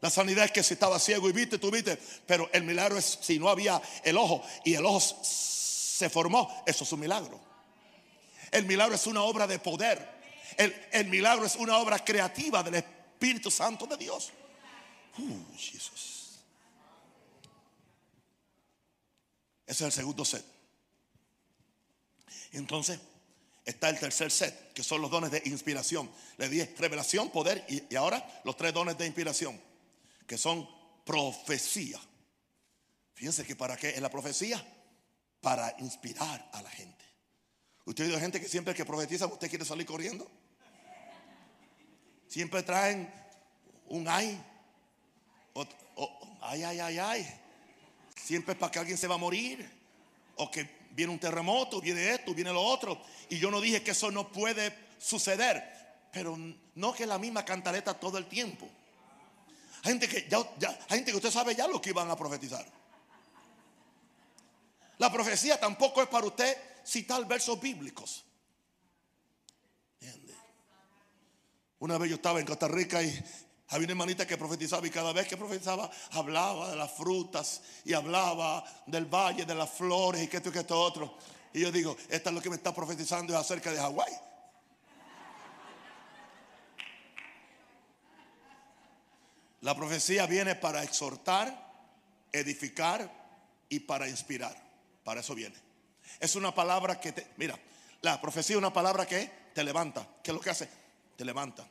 [0.00, 1.96] La sanidad es que si estaba ciego y viste, tú viste.
[2.26, 6.82] Pero el milagro es si no había el ojo y el ojo se formó, eso
[6.82, 7.40] es un milagro.
[8.50, 10.20] El milagro es una obra de poder.
[10.56, 14.32] El, el milagro es una obra creativa del Espíritu Espíritu Santo de Dios.
[15.16, 16.24] Uh, Ese
[19.66, 20.44] es el segundo set.
[22.50, 22.98] Entonces
[23.64, 26.10] está el tercer set, que son los dones de inspiración.
[26.36, 29.60] Le dije revelación, poder y, ahora los tres dones de inspiración,
[30.26, 30.68] que son
[31.04, 32.00] profecía.
[33.14, 34.60] Fíjense que para qué es la profecía?
[35.40, 37.04] Para inspirar a la gente.
[37.84, 40.28] Usted ha gente que siempre que profetiza usted quiere salir corriendo.
[42.32, 43.12] Siempre traen
[43.88, 44.42] un ay.
[46.40, 47.40] ay, ay, ay, ay.
[48.16, 49.70] Siempre es para que alguien se va a morir.
[50.36, 53.02] O que viene un terremoto, viene esto, viene lo otro.
[53.28, 55.62] Y yo no dije que eso no puede suceder.
[56.10, 56.38] Pero
[56.74, 58.66] no que la misma cantareta todo el tiempo.
[59.84, 60.38] Gente que ya,
[60.88, 62.64] hay gente que usted sabe ya lo que iban a profetizar.
[64.96, 68.24] La profecía tampoco es para usted citar versos bíblicos.
[71.82, 73.08] Una vez yo estaba en Costa Rica y
[73.70, 77.92] había una hermanita que profetizaba y cada vez que profetizaba hablaba de las frutas y
[77.92, 81.18] hablaba del valle, de las flores y que esto y que esto otro.
[81.52, 84.12] Y yo digo, esta es lo que me está profetizando es acerca de Hawái.
[89.62, 91.68] La profecía viene para exhortar,
[92.30, 93.10] edificar
[93.68, 94.56] y para inspirar.
[95.02, 95.56] Para eso viene.
[96.20, 97.58] Es una palabra que te, mira,
[98.02, 100.06] la profecía es una palabra que te levanta.
[100.22, 100.81] ¿Qué es lo que hace?
[101.22, 101.64] Te levanta.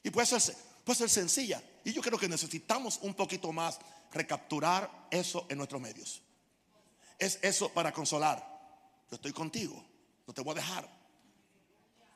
[0.00, 0.54] Y puede ser,
[0.84, 1.60] puede ser sencilla.
[1.82, 3.80] Y yo creo que necesitamos un poquito más
[4.12, 6.22] recapturar eso en nuestros medios.
[7.18, 8.38] Es eso para consolar.
[9.10, 9.84] Yo estoy contigo,
[10.24, 10.88] no te voy a dejar.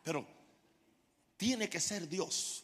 [0.04, 0.24] Pero
[1.36, 2.62] tiene que ser Dios.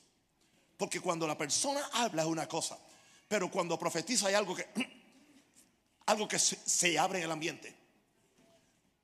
[0.77, 2.79] Porque cuando la persona habla es una cosa,
[3.27, 4.69] pero cuando profetiza hay algo que
[6.07, 7.77] algo que se, se abre en el ambiente.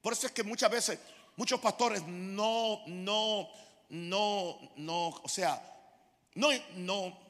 [0.01, 1.01] Por eso es que muchas veces
[1.35, 5.63] muchos pastores no no no no, o sea,
[6.35, 7.27] no no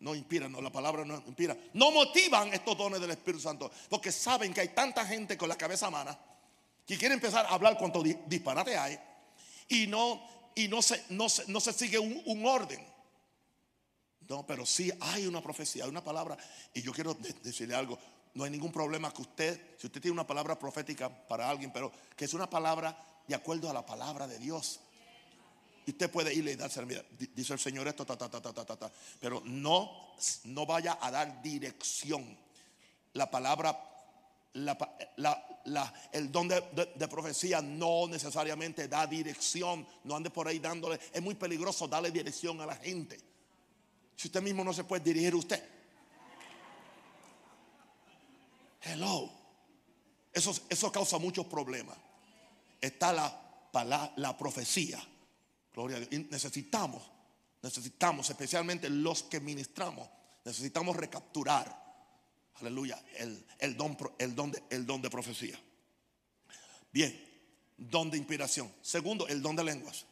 [0.00, 1.56] no inspiran, no, la palabra no inspira.
[1.72, 3.70] No motivan estos dones del Espíritu Santo.
[3.88, 6.18] Porque saben que hay tanta gente con la cabeza mala
[6.86, 8.98] que quiere empezar a hablar cuanto disparate hay.
[9.68, 10.22] Y no,
[10.54, 12.84] y no se, no no se sigue un, orden.
[14.28, 16.38] No, pero sí hay una profecía, hay una palabra.
[16.72, 17.98] Y yo quiero decirle algo.
[18.34, 21.92] No hay ningún problema que usted, si usted tiene una palabra profética para alguien, pero
[22.16, 24.80] que es una palabra de acuerdo a la palabra de Dios.
[25.88, 27.02] Y usted puede irle y darse, mira,
[27.34, 30.12] dice el Señor esto, ta, ta, ta, ta, ta, ta, Pero no,
[30.44, 32.36] no vaya a dar dirección.
[33.14, 33.74] La palabra,
[34.52, 39.88] el don de, profecía no necesariamente da dirección.
[40.04, 41.00] No ande por ahí dándole.
[41.10, 43.18] Es muy peligroso darle dirección a la gente.
[44.14, 45.66] Si usted mismo no se puede dirigir usted.
[48.82, 49.32] Hello.
[50.34, 51.96] Eso, eso causa muchos problemas.
[52.78, 55.02] Está la, la profecía
[55.74, 56.26] Gloria a Dios.
[56.30, 57.02] necesitamos,
[57.62, 60.08] necesitamos, especialmente los que ministramos,
[60.44, 61.86] necesitamos recapturar,
[62.54, 65.58] aleluya, el, don, el, don, de, el don de profecía.
[66.92, 67.28] Bien,
[67.76, 68.72] don de inspiración.
[68.82, 70.06] Segundo, el don de lenguas.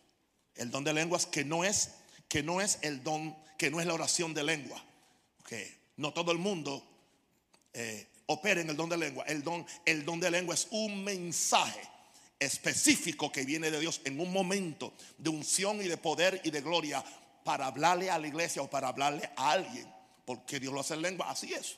[0.54, 1.94] El don de lenguas que no es,
[2.28, 4.82] que no es el don, que no es la oración de lengua.
[5.46, 6.86] Que no todo el mundo
[7.72, 9.24] eh, opera en el don de lengua.
[9.24, 11.95] El don, el don de lengua es un mensaje
[12.38, 16.60] específico que viene de Dios en un momento de unción y de poder y de
[16.60, 17.04] gloria
[17.44, 19.92] para hablarle a la iglesia o para hablarle a alguien,
[20.24, 21.76] porque Dios lo hace en lengua, así es.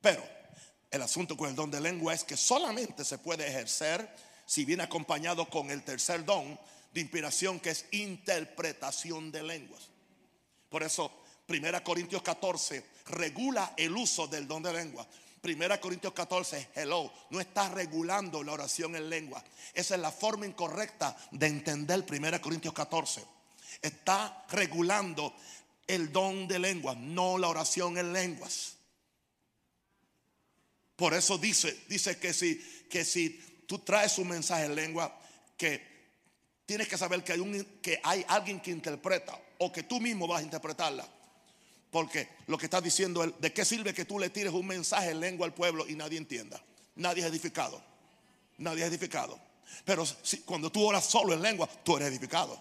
[0.00, 0.22] Pero
[0.90, 4.08] el asunto con el don de lengua es que solamente se puede ejercer
[4.46, 6.58] si viene acompañado con el tercer don
[6.92, 9.88] de inspiración que es interpretación de lenguas.
[10.68, 11.10] Por eso,
[11.48, 15.06] 1 Corintios 14 regula el uso del don de lengua.
[15.46, 19.44] Primera Corintios 14, hello, no está regulando la oración en lengua.
[19.74, 23.24] Esa es la forma incorrecta de entender Primera Corintios 14.
[23.80, 25.32] Está regulando
[25.86, 28.74] el don de lengua, no la oración en lenguas.
[30.96, 32.56] Por eso dice, dice que si,
[32.90, 35.16] que si tú traes un mensaje en lengua,
[35.56, 35.80] que
[36.66, 40.26] tienes que saber que hay, un, que hay alguien que interpreta o que tú mismo
[40.26, 41.08] vas a interpretarla.
[41.90, 45.10] Porque lo que está diciendo él, ¿de qué sirve que tú le tires un mensaje
[45.10, 46.60] en lengua al pueblo y nadie entienda?
[46.96, 47.82] Nadie es edificado.
[48.58, 49.38] Nadie es edificado.
[49.84, 50.04] Pero
[50.44, 52.58] cuando tú oras solo en lengua, tú eres edificado.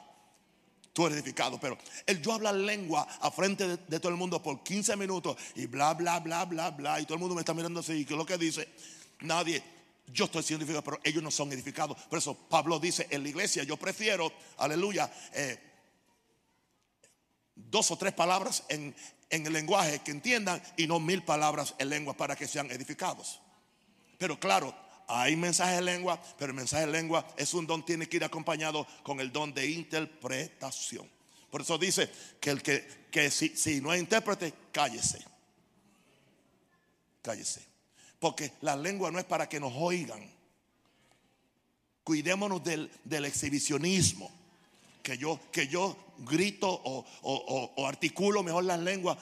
[0.93, 1.59] Tú eres edificado.
[1.59, 5.65] Pero el yo hablar lengua a frente de, todo el mundo por 15 minutos y
[5.65, 8.13] bla, bla, bla, bla, bla, y todo el mundo me está mirando así, y que
[8.13, 8.69] es lo que dice,
[9.21, 9.61] nadie,
[10.07, 11.97] yo estoy siendo edificado, pero ellos no son edificados.
[12.03, 15.59] Por eso Pablo dice en la iglesia, yo prefiero, aleluya, eh,
[17.55, 18.95] dos o tres palabras en,
[19.29, 23.39] en el lenguaje que entiendan y no mil palabras en lengua para que sean edificados.
[24.17, 24.75] Pero claro,
[25.07, 28.23] hay mensajes en lengua, pero el mensaje en lengua es un don, tiene que ir
[28.23, 31.09] acompañado con el don de interpretación.
[31.49, 35.23] Por eso dice que el que, que si, si no es intérprete, cállese.
[37.21, 37.65] Cállese.
[38.19, 40.29] Porque la lengua no es para que nos oigan.
[42.03, 44.31] Cuidémonos del, del exhibicionismo
[45.01, 49.17] que yo, que yo grito o, articulo mejor las lenguas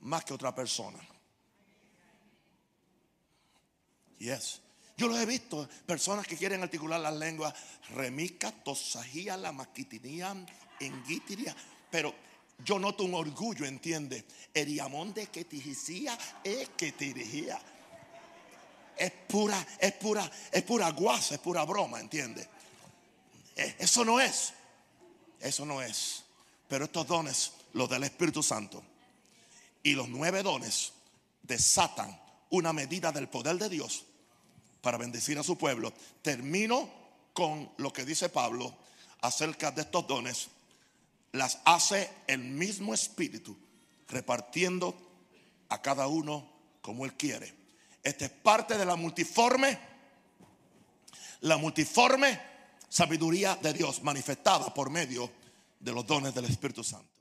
[0.00, 0.98] más que otra persona.
[4.18, 4.60] Yes.
[4.96, 7.54] Yo lo he visto, personas que quieren articular las lenguas,
[7.90, 10.34] remica, tosajía, la maquitinía,
[10.80, 11.54] engitiria,
[11.88, 12.12] pero
[12.64, 14.24] yo noto un orgullo, ¿entiende?
[14.52, 17.60] Eriamón de que tijicía es que dirigía.
[18.96, 22.48] Es pura, es pura, es pura guasa, es pura broma, ¿entiende?
[23.54, 24.52] Eh, eso no es.
[25.40, 26.24] Eso no es.
[26.68, 28.82] Pero estos dones, los del Espíritu Santo
[29.82, 30.92] y los nueve dones,
[31.42, 32.20] desatan
[32.50, 34.04] una medida del poder de Dios
[34.80, 35.92] para bendecir a su pueblo.
[36.22, 36.90] Termino
[37.32, 38.74] con lo que dice Pablo
[39.20, 40.48] acerca de estos dones.
[41.32, 43.56] Las hace el mismo Espíritu,
[44.08, 44.96] repartiendo
[45.68, 47.54] a cada uno como Él quiere.
[48.02, 49.78] Esta es parte de la multiforme,
[51.40, 52.40] la multiforme
[52.88, 55.30] sabiduría de Dios manifestada por medio
[55.80, 57.17] de los dones del Espíritu Santo.